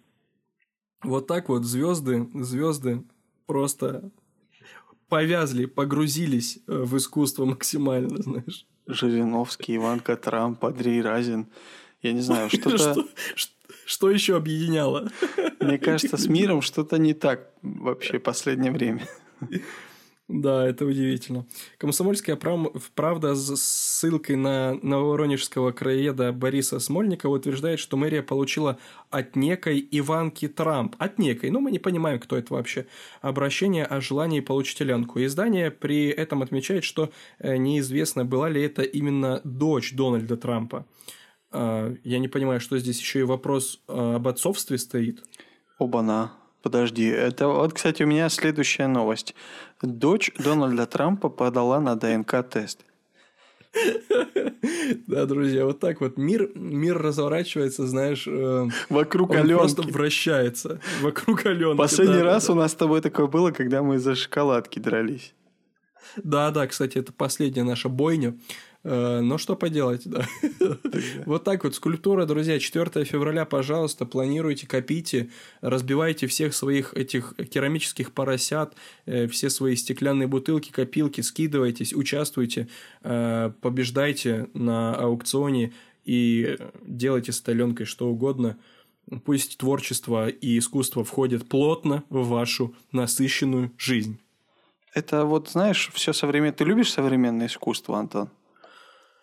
Вот 1.04 1.28
так 1.28 1.50
вот 1.50 1.66
звезды, 1.66 2.30
звезды 2.34 3.04
просто 3.48 4.12
повязли, 5.10 5.66
погрузились 5.66 6.60
э, 6.68 6.84
в 6.84 6.98
искусство 6.98 7.46
максимально, 7.46 8.18
знаешь. 8.22 8.66
Жириновский, 8.88 9.76
Иванка 9.76 10.16
Трамп, 10.16 10.64
Андрей 10.64 11.02
Разин. 11.02 11.48
Я 12.02 12.14
не 12.14 12.22
знаю, 12.22 12.50
что-то... 12.54 13.06
Что, 13.86 14.12
еще 14.12 14.36
объединяло? 14.36 15.10
Мне 15.62 15.78
кажется, 15.78 16.18
с 16.18 16.28
миром 16.28 16.62
что-то 16.62 16.98
не 16.98 17.14
так 17.14 17.54
вообще 17.62 18.20
в 18.20 18.24
последнее 18.24 18.72
время. 18.72 19.08
Да, 20.28 20.68
это 20.68 20.86
удивительно. 20.86 21.46
Комсомольская 21.78 22.38
правда 22.96 23.34
с 23.34 23.56
ссылкой 23.56 24.36
на 24.36 24.74
нововоронежского 24.82 25.72
краеда 25.72 26.34
Бориса 26.34 26.80
Смольникова 26.80 27.36
утверждает, 27.36 27.80
что 27.80 27.96
мэрия 27.96 28.22
получила 28.22 28.78
от 29.10 29.38
некой 29.38 29.88
Иванки 29.90 30.50
Трамп. 30.50 30.98
От 31.00 31.18
некой, 31.18 31.50
ну 31.50 31.62
мы 31.62 31.72
не 31.72 31.80
понимаем, 31.80 32.20
кто 32.20 32.38
это 32.38 32.54
вообще. 32.54 32.88
Обращение 33.22 33.86
о 33.86 34.02
желании 34.02 34.42
получить 34.42 34.82
Ленку. 34.82 35.24
Издание 35.24 35.72
при 35.72 36.10
этом 36.10 36.42
отмечает, 36.42 36.84
что 36.84 37.10
э, 37.40 37.56
неизвестно, 37.56 38.26
была 38.26 38.50
ли 38.50 38.62
это 38.62 38.82
именно 38.82 39.40
дочь 39.46 39.94
Дональда 39.94 40.36
Трампа. 40.36 40.86
А, 41.52 41.94
я 42.04 42.20
не 42.20 42.28
понимаю, 42.28 42.60
что 42.60 42.78
здесь 42.78 43.00
еще 43.00 43.20
и 43.20 43.24
вопрос 43.24 43.82
а, 43.88 44.16
об 44.16 44.28
отцовстве 44.28 44.78
стоит. 44.78 45.24
Оба-на. 45.80 46.32
Подожди, 46.62 47.06
это 47.06 47.48
вот, 47.48 47.74
кстати, 47.74 48.04
у 48.04 48.08
меня 48.08 48.30
следующая 48.30 48.88
новость. 48.88 49.36
Дочь 49.82 50.32
Дональда 50.38 50.86
Трампа 50.86 51.30
подала 51.30 51.80
на 51.80 51.96
ДНК-тест. 51.96 52.84
Да, 55.08 55.26
друзья, 55.26 55.66
вот 55.66 55.80
так 55.80 56.02
вот 56.02 56.18
мир, 56.18 56.50
мир 56.56 56.98
разворачивается, 56.98 57.86
знаешь, 57.88 58.26
э, 58.28 58.68
вокруг 58.90 59.32
он 59.32 59.38
Аленки. 59.38 59.60
просто 59.60 59.82
вращается 59.84 60.80
вокруг 61.02 61.46
Аленки. 61.46 61.78
Последний 61.78 62.20
да, 62.20 62.24
раз 62.24 62.48
да. 62.48 62.54
у 62.54 62.56
нас 62.56 62.72
с 62.72 62.76
тобой 62.76 63.02
такое 63.02 63.28
было, 63.28 63.52
когда 63.52 63.84
мы 63.84 64.00
за 64.00 64.16
шоколадки 64.16 64.80
дрались. 64.80 65.34
Да, 66.24 66.52
да, 66.52 66.68
кстати, 66.68 66.98
это 66.98 67.14
последняя 67.14 67.64
наша 67.64 67.90
бойня. 67.90 68.38
Э, 68.84 69.20
но 69.22 69.38
что 69.38 69.56
поделать, 69.56 70.04
да. 70.06 70.26
Вот 71.26 71.44
так 71.44 71.64
вот, 71.64 71.76
скульптура, 71.76 72.26
друзья, 72.26 72.60
4 72.60 73.06
февраля, 73.06 73.46
пожалуйста, 73.46 74.06
планируйте, 74.06 74.68
копите, 74.68 75.30
разбивайте 75.62 76.28
всех 76.28 76.54
своих 76.54 76.94
этих 76.94 77.34
керамических 77.52 78.12
поросят, 78.12 78.76
э, 79.06 79.28
все 79.28 79.50
свои 79.50 79.76
стеклянные 79.76 80.28
бутылки, 80.28 80.72
копилки, 80.72 81.22
скидывайтесь, 81.22 81.94
участвуйте, 81.94 82.68
э, 83.04 83.52
побеждайте 83.62 84.48
на 84.54 84.96
аукционе 84.96 85.74
и 86.06 86.58
делайте 86.86 87.32
с 87.32 87.42
этой 87.42 87.86
что 87.86 88.08
угодно. 88.08 88.58
Пусть 89.26 89.58
творчество 89.58 90.28
и 90.28 90.58
искусство 90.58 91.04
входят 91.04 91.48
плотно 91.48 92.04
в 92.10 92.28
вашу 92.28 92.76
насыщенную 92.92 93.72
жизнь. 93.78 94.20
Это 94.94 95.26
вот, 95.26 95.50
знаешь, 95.50 95.92
все 95.94 96.12
современное. 96.14 96.54
Ты 96.54 96.64
любишь 96.66 96.92
современное 96.92 97.48
искусство, 97.48 98.00
Антон? 98.00 98.30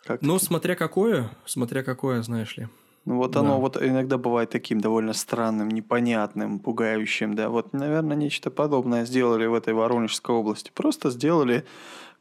Как 0.05 0.21
ну, 0.23 0.39
смотря 0.39 0.75
какое, 0.75 1.31
смотря 1.47 1.83
какое, 1.83 2.23
знаешь 2.23 2.57
ли. 2.57 2.69
Ну, 3.07 3.17
вот 3.17 3.33
да. 3.33 3.41
оно 3.41 3.61
вот 3.61 3.83
иногда 3.83 4.19
бывает 4.19 4.51
таким 4.51 4.81
довольно 4.81 5.13
странным, 5.13 5.69
непонятным, 5.71 6.59
пугающим, 6.59 7.35
да. 7.35 7.49
Вот, 7.49 7.73
наверное, 7.73 8.17
нечто 8.17 8.51
подобное 8.51 9.05
сделали 9.05 9.47
в 9.47 9.55
этой 9.55 9.75
Воронежской 9.75 10.35
области. 10.35 10.71
Просто 10.75 11.11
сделали 11.11 11.65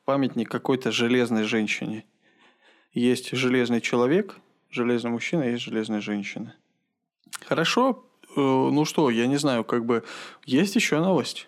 памятник 0.05 0.49
какой-то 0.49 0.91
железной 0.91 1.43
женщине. 1.43 2.05
Есть 2.93 3.31
железный 3.31 3.81
человек, 3.81 4.35
железный 4.69 5.11
мужчина, 5.11 5.43
есть 5.43 5.63
железная 5.63 6.01
женщина. 6.01 6.53
Хорошо, 7.45 8.05
э, 8.35 8.39
ну 8.39 8.85
что, 8.85 9.09
я 9.09 9.27
не 9.27 9.37
знаю, 9.37 9.63
как 9.63 9.85
бы 9.85 10.03
есть 10.45 10.75
еще 10.75 10.99
новость. 10.99 11.47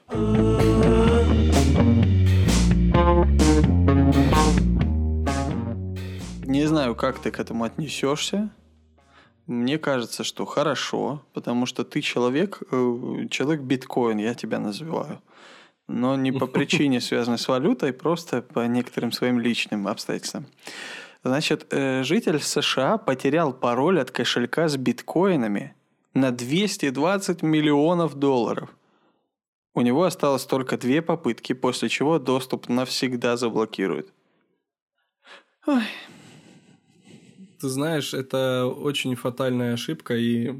Знаю, 6.75 6.93
как 6.93 7.19
ты 7.19 7.31
к 7.31 7.39
этому 7.39 7.63
отнесешься. 7.63 8.49
Мне 9.47 9.77
кажется, 9.77 10.25
что 10.25 10.43
хорошо, 10.43 11.21
потому 11.33 11.65
что 11.65 11.85
ты 11.85 12.01
человек, 12.01 12.61
э, 12.69 13.27
человек 13.29 13.61
биткоин, 13.61 14.17
я 14.17 14.33
тебя 14.33 14.59
называю. 14.59 15.21
Но 15.87 16.17
не 16.17 16.33
по 16.33 16.47
причине, 16.55 16.99
связанной 16.99 17.37
с 17.37 17.47
валютой, 17.47 17.93
просто 17.93 18.41
по 18.41 18.67
некоторым 18.67 19.13
своим 19.13 19.39
личным 19.39 19.87
обстоятельствам. 19.87 20.47
Значит, 21.23 21.67
э, 21.71 22.03
житель 22.03 22.41
США 22.41 22.97
потерял 22.97 23.53
пароль 23.53 24.01
от 24.01 24.11
кошелька 24.11 24.67
с 24.67 24.75
биткоинами 24.75 25.73
на 26.13 26.31
220 26.31 27.41
миллионов 27.41 28.15
долларов. 28.15 28.69
У 29.73 29.79
него 29.81 30.03
осталось 30.03 30.45
только 30.45 30.77
две 30.77 31.01
попытки, 31.01 31.53
после 31.53 31.87
чего 31.87 32.19
доступ 32.19 32.67
навсегда 32.67 33.37
заблокируют. 33.37 34.11
Ой, 35.67 35.83
ты 37.65 37.69
знаешь, 37.69 38.13
это 38.13 38.67
очень 38.67 39.15
фатальная 39.15 39.73
ошибка, 39.73 40.13
и 40.13 40.53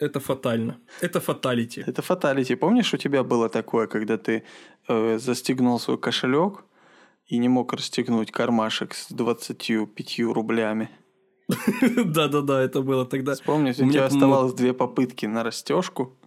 это 0.00 0.18
фатально. 0.20 0.76
Это 1.00 1.20
фаталити. 1.20 1.84
Это 1.86 2.02
фаталити. 2.02 2.56
Помнишь, 2.56 2.94
у 2.94 2.96
тебя 2.96 3.22
было 3.22 3.48
такое, 3.48 3.86
когда 3.86 4.16
ты 4.16 4.42
э, 4.88 5.18
застегнул 5.18 5.78
свой 5.78 5.98
кошелек 5.98 6.64
и 7.26 7.38
не 7.38 7.48
мог 7.48 7.72
расстегнуть 7.72 8.32
кармашек 8.32 8.94
с 8.94 9.12
25 9.12 10.20
рублями? 10.34 10.88
Да-да-да, 12.04 12.60
это 12.60 12.82
было 12.82 13.06
тогда. 13.06 13.34
Вспомни, 13.34 13.70
у 13.70 13.74
тебя 13.74 14.06
оставалось 14.06 14.54
две 14.54 14.72
попытки 14.72 15.26
на 15.26 15.44
расстежку, 15.44 16.18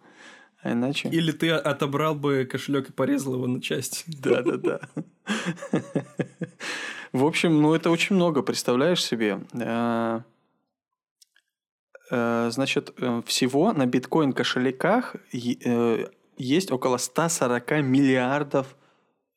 а 0.65 0.71
иначе... 0.71 1.09
Или 1.09 1.31
ты 1.31 1.51
отобрал 1.51 2.15
бы 2.15 2.43
кошелек 2.51 2.89
и 2.89 2.91
порезал 2.91 3.35
его 3.35 3.45
на 3.45 3.61
части. 3.61 4.03
Да-да-да. 4.19 4.79
В 7.11 7.23
общем, 7.23 7.61
ну 7.61 7.75
это 7.75 7.91
очень 7.91 8.15
много, 8.15 8.41
представляешь 8.41 9.03
себе. 9.03 9.41
Э, 9.53 10.21
э, 12.09 12.49
значит, 12.51 12.95
э, 12.97 13.21
всего 13.27 13.73
на 13.73 13.85
биткоин 13.85 14.33
кошельках 14.33 15.15
есть 15.31 16.71
около 16.71 16.97
140 16.97 17.83
миллиардов 17.83 18.75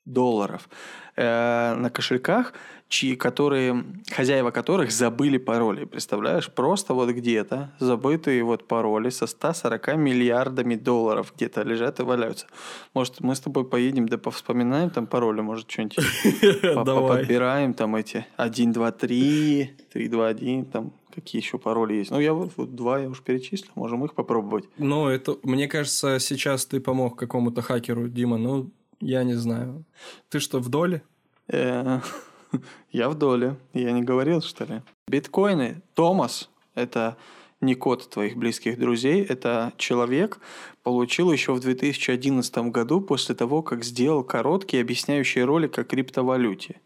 долларов 0.06 0.70
на 1.14 1.90
кошельках 1.92 2.54
чьи, 2.88 3.16
которые, 3.16 3.84
хозяева 4.10 4.50
которых 4.50 4.90
забыли 4.90 5.38
пароли. 5.38 5.84
Представляешь, 5.84 6.50
просто 6.50 6.94
вот 6.94 7.10
где-то 7.10 7.72
забытые 7.78 8.42
вот 8.42 8.66
пароли 8.66 9.10
со 9.10 9.26
140 9.26 9.96
миллиардами 9.96 10.74
долларов 10.74 11.32
где-то 11.36 11.62
лежат 11.62 12.00
и 12.00 12.02
валяются. 12.02 12.46
Может, 12.94 13.20
мы 13.20 13.34
с 13.34 13.40
тобой 13.40 13.64
поедем, 13.64 14.08
да 14.08 14.16
повспоминаем 14.16 14.90
там 14.90 15.06
пароли, 15.06 15.42
может, 15.42 15.70
что-нибудь 15.70 15.96
подбираем 16.84 17.74
там 17.74 17.94
эти 17.94 18.26
1, 18.36 18.72
2, 18.72 18.92
3, 18.92 19.76
3, 19.92 20.08
2, 20.08 20.26
1, 20.26 20.64
там 20.66 20.92
какие 21.14 21.42
еще 21.42 21.58
пароли 21.58 21.94
есть. 21.94 22.10
Ну, 22.10 22.20
я 22.20 22.32
вот, 22.32 22.52
вот 22.56 22.74
два 22.74 23.00
я 23.00 23.08
уж 23.08 23.22
перечислил, 23.22 23.72
можем 23.74 24.04
их 24.04 24.14
попробовать. 24.14 24.64
Ну, 24.78 25.08
это, 25.08 25.36
мне 25.42 25.66
кажется, 25.66 26.18
сейчас 26.20 26.64
ты 26.64 26.80
помог 26.80 27.18
какому-то 27.18 27.60
хакеру, 27.60 28.08
Дима, 28.08 28.38
ну, 28.38 28.70
я 29.00 29.24
не 29.24 29.34
знаю. 29.34 29.84
Ты 30.28 30.38
что, 30.38 30.60
в 30.60 30.68
доле? 30.68 31.02
Я 32.92 33.08
в 33.08 33.14
доле. 33.14 33.56
Я 33.72 33.92
не 33.92 34.02
говорил, 34.02 34.42
что 34.42 34.64
ли? 34.64 34.82
Биткоины. 35.08 35.82
Томас– 35.94 36.50
это 36.74 37.16
не 37.60 37.74
код 37.74 38.08
твоих 38.08 38.36
близких 38.36 38.78
друзей, 38.78 39.24
это 39.24 39.72
человек, 39.76 40.38
получил 40.82 41.32
еще 41.32 41.52
в 41.52 41.60
2011 41.60 42.56
году 42.70 43.00
после 43.00 43.34
того, 43.34 43.62
как 43.62 43.84
сделал 43.84 44.22
короткий 44.22 44.78
объясняющий 44.78 45.42
ролик 45.42 45.78
о 45.78 45.84
криптовалюте. 45.84 46.80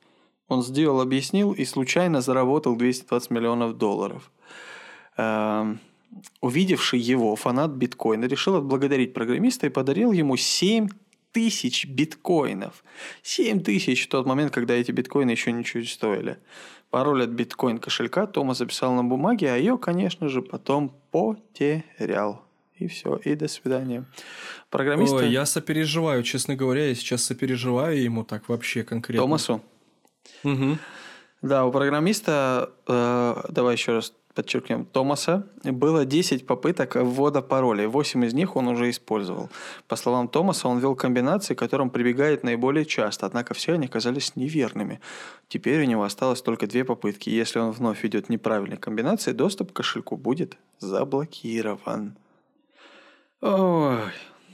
Он 0.49 0.63
сделал, 0.63 1.01
объяснил 1.01 1.53
и 1.53 1.65
случайно 1.65 2.21
заработал 2.21 2.77
220 2.77 3.31
миллионов 3.31 3.77
долларов. 3.77 4.31
Эм, 5.17 5.81
увидевший 6.41 7.01
его 7.01 7.37
фанат 7.37 7.73
биткоина 7.73 8.25
решил 8.25 8.57
отблагодарить 8.57 9.15
программиста 9.15 9.67
и 9.67 9.71
подарил 9.71 10.13
ему 10.13 10.37
7 10.37 10.89
тысяч 11.33 11.87
биткоинов. 11.87 12.85
7 13.23 13.63
тысяч 13.63 14.05
в 14.05 14.09
тот 14.09 14.27
момент, 14.27 14.53
когда 14.53 14.75
эти 14.75 14.93
биткоины 14.93 15.31
еще 15.31 15.53
ничего 15.53 15.81
не 15.81 15.87
стоили. 15.87 16.39
Пароль 16.91 17.25
от 17.25 17.31
биткоин 17.31 17.79
кошелька 17.79 18.27
Тома 18.27 18.55
записал 18.55 18.93
на 18.93 19.03
бумаге, 19.03 19.51
а 19.51 19.57
ее, 19.57 19.79
конечно 19.79 20.29
же, 20.29 20.43
потом 20.43 20.95
потерял. 21.11 22.43
И 22.77 22.87
все, 22.87 23.17
и 23.17 23.35
до 23.35 23.49
свидания. 23.49 24.05
Программисты... 24.69 25.17
Ой, 25.17 25.31
я 25.31 25.47
сопереживаю, 25.47 26.23
честно 26.23 26.57
говоря, 26.57 26.89
я 26.89 26.95
сейчас 26.95 27.23
сопереживаю 27.23 28.03
ему 28.03 28.25
так 28.25 28.49
вообще 28.49 28.83
конкретно. 28.83 29.23
Томасу? 29.23 29.63
Угу. 30.45 30.79
Да, 31.43 31.65
у 31.65 31.73
программиста, 31.73 32.71
э, 32.87 33.43
давай 33.49 33.75
еще 33.75 33.93
раз 33.93 34.13
подчеркнем, 34.35 34.85
Томаса 34.85 35.47
было 35.65 36.05
10 36.05 36.47
попыток 36.47 36.97
ввода 36.97 37.43
паролей. 37.43 37.87
8 37.87 38.25
из 38.25 38.35
них 38.35 38.57
он 38.57 38.69
уже 38.69 38.91
использовал. 38.91 39.49
По 39.89 39.97
словам 39.97 40.29
Томаса, 40.29 40.69
он 40.69 40.79
ввел 40.79 40.95
комбинации, 40.95 41.55
к 41.55 41.59
которым 41.59 41.91
прибегает 41.91 42.45
наиболее 42.45 42.85
часто, 42.85 43.27
однако 43.27 43.55
все 43.55 43.75
они 43.75 43.87
оказались 43.87 44.37
неверными. 44.37 45.01
Теперь 45.49 45.83
у 45.83 45.87
него 45.87 46.05
осталось 46.05 46.43
только 46.43 46.67
две 46.67 46.85
попытки. 46.85 47.31
Если 47.31 47.59
он 47.59 47.73
вновь 47.73 48.03
ведет 48.03 48.29
неправильные 48.29 48.79
комбинации, 48.79 49.33
доступ 49.33 49.73
к 49.73 49.77
кошельку 49.77 50.17
будет 50.17 50.57
заблокирован. 50.79 52.17
Ой, 53.41 53.99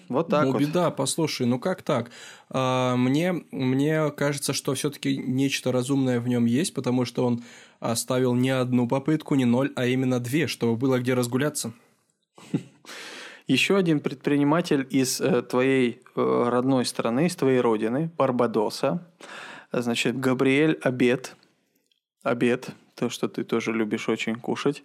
вот 0.09 0.29
так 0.29 0.47
ну, 0.47 0.53
вот. 0.53 0.61
беда, 0.61 0.91
послушай, 0.91 1.47
ну 1.47 1.59
как 1.59 1.83
так? 1.83 2.11
А, 2.49 2.97
мне, 2.97 3.45
мне 3.51 4.11
кажется, 4.11 4.53
что 4.53 4.75
все-таки 4.75 5.17
нечто 5.17 5.73
разумное 5.73 6.21
в 6.21 6.29
нем 6.29 6.47
есть, 6.47 6.73
потому 6.73 7.05
что 7.05 7.27
он 7.27 7.45
оставил 7.81 8.35
не 8.35 8.51
одну 8.51 8.89
попытку, 8.89 9.35
не 9.35 9.45
ноль, 9.45 9.73
а 9.77 9.87
именно 9.87 10.21
две, 10.21 10.47
чтобы 10.47 10.77
было 10.77 10.99
где 10.99 11.15
разгуляться. 11.15 11.73
Еще 13.47 13.77
один 13.77 14.01
предприниматель 14.01 14.87
из 14.91 15.21
э, 15.21 15.43
твоей 15.43 16.03
э, 16.15 16.49
родной 16.49 16.85
страны, 16.85 17.27
из 17.27 17.37
твоей 17.37 17.61
родины, 17.61 18.11
Барбадоса, 18.19 19.07
значит, 19.73 20.21
Габриэль 20.21 20.79
Обед, 20.83 21.35
Обед, 22.23 22.71
то, 22.95 23.09
что 23.09 23.29
ты 23.29 23.45
тоже 23.45 23.73
любишь 23.73 24.09
очень 24.09 24.35
кушать, 24.35 24.83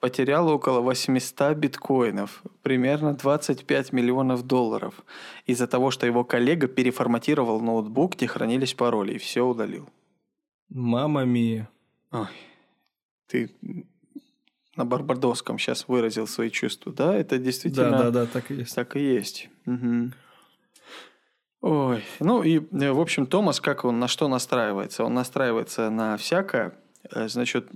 потерял 0.00 0.48
около 0.48 0.80
800 0.80 1.56
биткоинов, 1.56 2.42
примерно 2.62 3.12
25 3.12 3.92
миллионов 3.92 4.46
долларов, 4.46 5.04
из-за 5.46 5.66
того, 5.66 5.90
что 5.90 6.06
его 6.06 6.24
коллега 6.24 6.68
переформатировал 6.68 7.60
ноутбук, 7.60 8.14
где 8.14 8.28
хранились 8.28 8.74
пароли, 8.74 9.14
и 9.14 9.18
все 9.18 9.44
удалил. 9.44 9.88
Мама 10.68 11.24
мия. 11.24 11.68
Ой, 12.12 12.28
ты 13.26 13.50
на 14.76 14.84
барбадосском 14.84 15.58
сейчас 15.58 15.88
выразил 15.88 16.26
свои 16.26 16.50
чувства, 16.50 16.92
да? 16.92 17.16
Это 17.16 17.38
действительно... 17.38 17.90
Да, 17.90 18.02
да, 18.04 18.10
да, 18.10 18.26
так 18.26 18.50
и 18.50 18.54
есть. 18.54 18.74
Так 18.74 18.96
и 18.96 19.00
есть. 19.00 19.48
Угу. 19.66 20.12
Ой, 21.62 22.04
ну 22.20 22.42
и, 22.42 22.58
э, 22.58 22.92
в 22.92 23.00
общем, 23.00 23.26
Томас, 23.26 23.60
как 23.60 23.84
он, 23.84 23.98
на 23.98 24.08
что 24.08 24.28
настраивается? 24.28 25.04
Он 25.04 25.14
настраивается 25.14 25.90
на 25.90 26.16
всякое, 26.16 26.74
Э, 27.12 27.28
значит, 27.28 27.68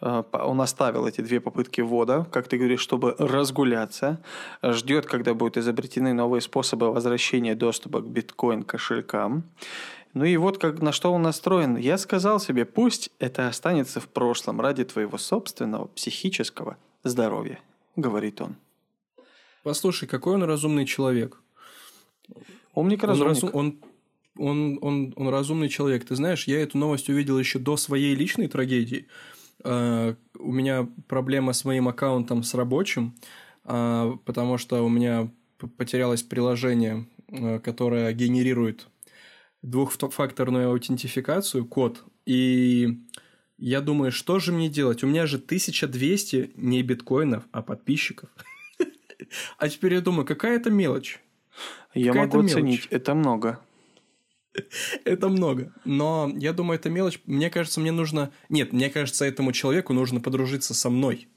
э, 0.00 0.22
он 0.32 0.60
оставил 0.60 1.06
эти 1.06 1.20
две 1.20 1.40
попытки 1.40 1.80
ввода, 1.80 2.26
как 2.30 2.48
ты 2.48 2.58
говоришь, 2.58 2.80
чтобы 2.80 3.14
разгуляться, 3.18 4.20
ждет, 4.62 5.06
когда 5.06 5.34
будут 5.34 5.56
изобретены 5.56 6.12
новые 6.12 6.40
способы 6.40 6.92
возвращения 6.92 7.54
доступа 7.54 8.00
к 8.00 8.06
биткоин-кошелькам. 8.06 9.44
Ну 10.14 10.24
и 10.24 10.36
вот 10.36 10.58
как, 10.58 10.80
на 10.80 10.92
что 10.92 11.12
он 11.12 11.22
настроен. 11.22 11.76
Я 11.76 11.98
сказал 11.98 12.38
себе, 12.38 12.64
пусть 12.64 13.10
это 13.18 13.48
останется 13.48 14.00
в 14.00 14.08
прошлом 14.08 14.60
ради 14.60 14.84
твоего 14.84 15.18
собственного 15.18 15.86
психического 15.88 16.76
здоровья, 17.02 17.60
говорит 17.96 18.40
он. 18.40 18.56
Послушай, 19.64 20.06
какой 20.06 20.34
он 20.34 20.44
разумный 20.44 20.86
человек. 20.86 21.40
Умник-разумник. 22.74 23.26
Он, 23.26 23.28
разум, 23.28 23.50
он 23.52 23.78
он, 24.36 24.78
он, 24.82 25.12
он 25.16 25.28
разумный 25.28 25.68
человек. 25.68 26.04
Ты 26.04 26.16
знаешь, 26.16 26.46
я 26.46 26.60
эту 26.60 26.78
новость 26.78 27.08
увидел 27.08 27.38
еще 27.38 27.58
до 27.58 27.76
своей 27.76 28.14
личной 28.14 28.48
трагедии. 28.48 29.06
Uh, 29.62 30.16
у 30.38 30.52
меня 30.52 30.88
проблема 31.06 31.52
с 31.52 31.64
моим 31.64 31.88
аккаунтом 31.88 32.42
с 32.42 32.52
рабочим, 32.54 33.14
uh, 33.64 34.18
потому 34.24 34.58
что 34.58 34.84
у 34.84 34.88
меня 34.88 35.30
потерялось 35.78 36.22
приложение, 36.22 37.06
uh, 37.28 37.60
которое 37.60 38.12
генерирует 38.12 38.88
двухфакторную 39.64 40.70
аутентификацию, 40.70 41.64
код. 41.64 42.04
И 42.26 43.00
я 43.56 43.80
думаю, 43.80 44.12
что 44.12 44.38
же 44.38 44.52
мне 44.52 44.68
делать? 44.68 45.02
У 45.02 45.06
меня 45.06 45.26
же 45.26 45.36
1200 45.36 46.52
не 46.56 46.82
биткоинов, 46.82 47.44
а 47.52 47.62
подписчиков. 47.62 48.28
А 49.58 49.68
теперь 49.68 49.94
я 49.94 50.00
думаю, 50.00 50.26
какая 50.26 50.56
это 50.56 50.70
мелочь? 50.70 51.20
Я 51.94 52.12
могу 52.12 52.40
оценить, 52.40 52.86
это 52.90 53.14
много. 53.14 53.60
Это 55.04 55.28
много. 55.28 55.72
Но 55.84 56.30
я 56.36 56.52
думаю, 56.52 56.78
это 56.78 56.90
мелочь. 56.90 57.20
Мне 57.26 57.50
кажется, 57.50 57.80
мне 57.80 57.90
нужно... 57.90 58.30
Нет, 58.48 58.72
мне 58.72 58.90
кажется, 58.90 59.24
этому 59.24 59.52
человеку 59.52 59.92
нужно 59.92 60.20
подружиться 60.20 60.74
со 60.74 60.90
мной. 60.90 61.28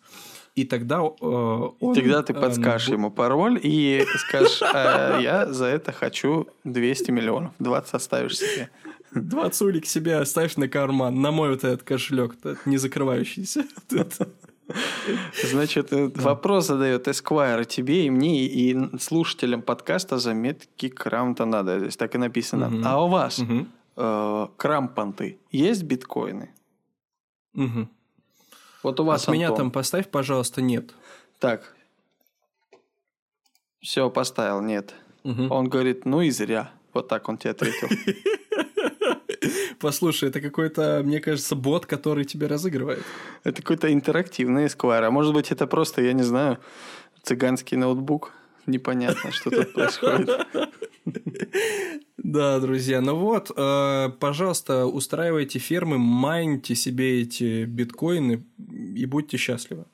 И 0.58 0.66
тогда 0.66 1.02
э, 1.02 1.02
он... 1.80 1.94
Тогда 1.94 2.24
ты 2.24 2.34
э, 2.34 2.42
подскажешь 2.42 2.90
э, 2.90 2.94
ему 2.94 3.12
пароль 3.12 3.60
и 3.62 4.04
скажешь, 4.18 4.60
э, 4.64 5.20
я 5.22 5.46
за 5.54 5.66
это 5.66 5.92
хочу 5.92 6.48
200 6.64 7.12
миллионов. 7.12 7.52
20 7.60 7.94
оставишь 7.94 8.40
себе. 8.40 8.72
20 9.14 9.62
улик 9.62 9.86
себе 9.86 10.18
оставь 10.18 10.56
на 10.56 10.68
карман, 10.68 11.22
на 11.22 11.30
мой 11.30 11.52
вот 11.52 11.64
этот 11.64 11.84
кошелек, 11.84 12.34
не 12.66 12.78
закрывающийся. 12.78 13.66
Значит, 15.44 15.90
вопрос 15.92 16.66
задает 16.66 17.08
Эсквайр 17.08 17.64
тебе 17.66 18.08
и 18.08 18.10
мне, 18.10 18.48
и 18.48 18.98
слушателям 19.00 19.62
подкаста 19.62 20.18
заметки 20.18 20.90
Крамта 20.90 21.46
надо. 21.46 21.80
Здесь 21.80 21.98
так 21.98 22.16
и 22.16 22.18
написано. 22.18 22.82
А 22.84 23.04
у 23.04 23.10
вас 23.10 23.40
э, 23.96 24.48
крампанты 24.58 25.38
есть 25.52 25.84
биткоины? 25.84 26.50
Угу. 27.54 27.90
Вот 28.84 29.00
у 29.00 29.04
вас, 29.04 29.28
От 29.28 29.34
меня 29.34 29.52
там 29.52 29.72
поставь, 29.72 30.10
пожалуйста, 30.10 30.62
нет. 30.62 30.92
Так. 31.40 31.76
Все, 33.82 34.10
поставил, 34.10 34.62
нет. 34.62 34.94
Угу. 35.24 35.48
Он 35.50 35.70
говорит, 35.70 36.06
ну 36.06 36.22
и 36.22 36.30
зря. 36.30 36.72
Вот 36.94 37.08
так 37.08 37.30
он 37.30 37.38
тебе 37.38 37.52
ответил. 37.52 37.90
Послушай, 39.80 40.30
это 40.30 40.42
какой-то, 40.42 41.02
мне 41.04 41.20
кажется, 41.20 41.56
бот, 41.56 41.86
который 41.86 42.26
тебя 42.26 42.48
разыгрывает. 42.48 43.04
Это 43.44 43.62
какой-то 43.62 43.94
интерактивный 43.94 44.66
Esquire. 44.66 45.04
А 45.04 45.12
может 45.12 45.34
быть, 45.34 45.52
это 45.52 45.68
просто, 45.68 46.02
я 46.02 46.14
не 46.14 46.24
знаю, 46.24 46.58
цыганский 47.24 47.78
ноутбук. 47.78 48.34
Непонятно, 48.68 49.32
что 49.32 49.50
тут 49.50 49.74
происходит. 49.74 50.30
Да, 52.18 52.60
друзья, 52.60 53.00
ну 53.00 53.16
вот, 53.16 53.52
э, 53.56 54.10
пожалуйста, 54.20 54.86
устраивайте 54.86 55.60
фермы, 55.60 55.98
майните 55.98 56.76
себе 56.76 57.22
эти 57.22 57.64
биткоины 57.64 58.44
и 58.58 59.06
будьте 59.06 59.38
счастливы. 59.38 59.86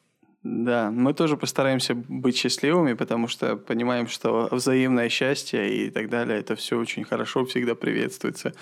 Да, 0.44 0.92
мы 0.92 1.14
тоже 1.14 1.38
постараемся 1.38 1.96
быть 1.96 2.36
счастливыми, 2.36 2.94
потому 2.94 3.28
что 3.28 3.56
понимаем, 3.56 4.08
что 4.08 4.50
взаимное 4.52 5.08
счастье 5.08 5.86
и 5.86 5.90
так 5.90 6.10
далее, 6.10 6.40
это 6.40 6.56
все 6.56 6.78
очень 6.78 7.06
хорошо, 7.06 7.46
всегда 7.46 7.76
приветствуется. 7.76 8.54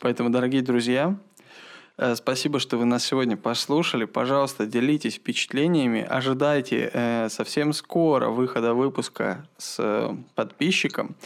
Поэтому, 0.00 0.28
дорогие 0.28 0.60
друзья, 0.60 1.16
Спасибо, 2.14 2.60
что 2.60 2.78
вы 2.78 2.86
нас 2.86 3.04
сегодня 3.04 3.36
послушали. 3.36 4.06
Пожалуйста, 4.06 4.66
делитесь 4.66 5.16
впечатлениями. 5.16 6.00
Ожидайте 6.00 6.90
э, 6.92 7.28
совсем 7.28 7.72
скоро 7.72 8.30
выхода 8.30 8.72
выпуска 8.72 9.46
с 9.58 9.76
э, 9.78 10.16
подписчиком. 10.34 11.16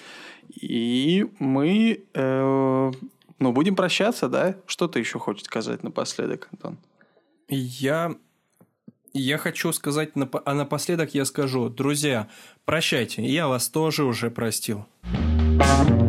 И 0.60 1.26
мы 1.38 2.04
э, 2.12 2.92
ну, 3.38 3.52
будем 3.52 3.76
прощаться, 3.76 4.28
да? 4.28 4.56
Что 4.66 4.88
ты 4.88 4.98
еще 4.98 5.18
хочешь 5.18 5.44
сказать 5.44 5.82
напоследок, 5.82 6.48
Антон? 6.52 6.78
Я 7.48 8.14
я 9.12 9.38
хочу 9.38 9.72
сказать, 9.72 10.10
а 10.44 10.54
напоследок 10.54 11.14
я 11.14 11.24
скажу, 11.24 11.68
друзья, 11.68 12.28
прощайте, 12.64 13.24
я 13.24 13.46
вас 13.46 13.68
тоже 13.68 14.02
уже 14.02 14.28
простил. 14.28 14.86
thank 15.60 15.90
you 15.90 16.03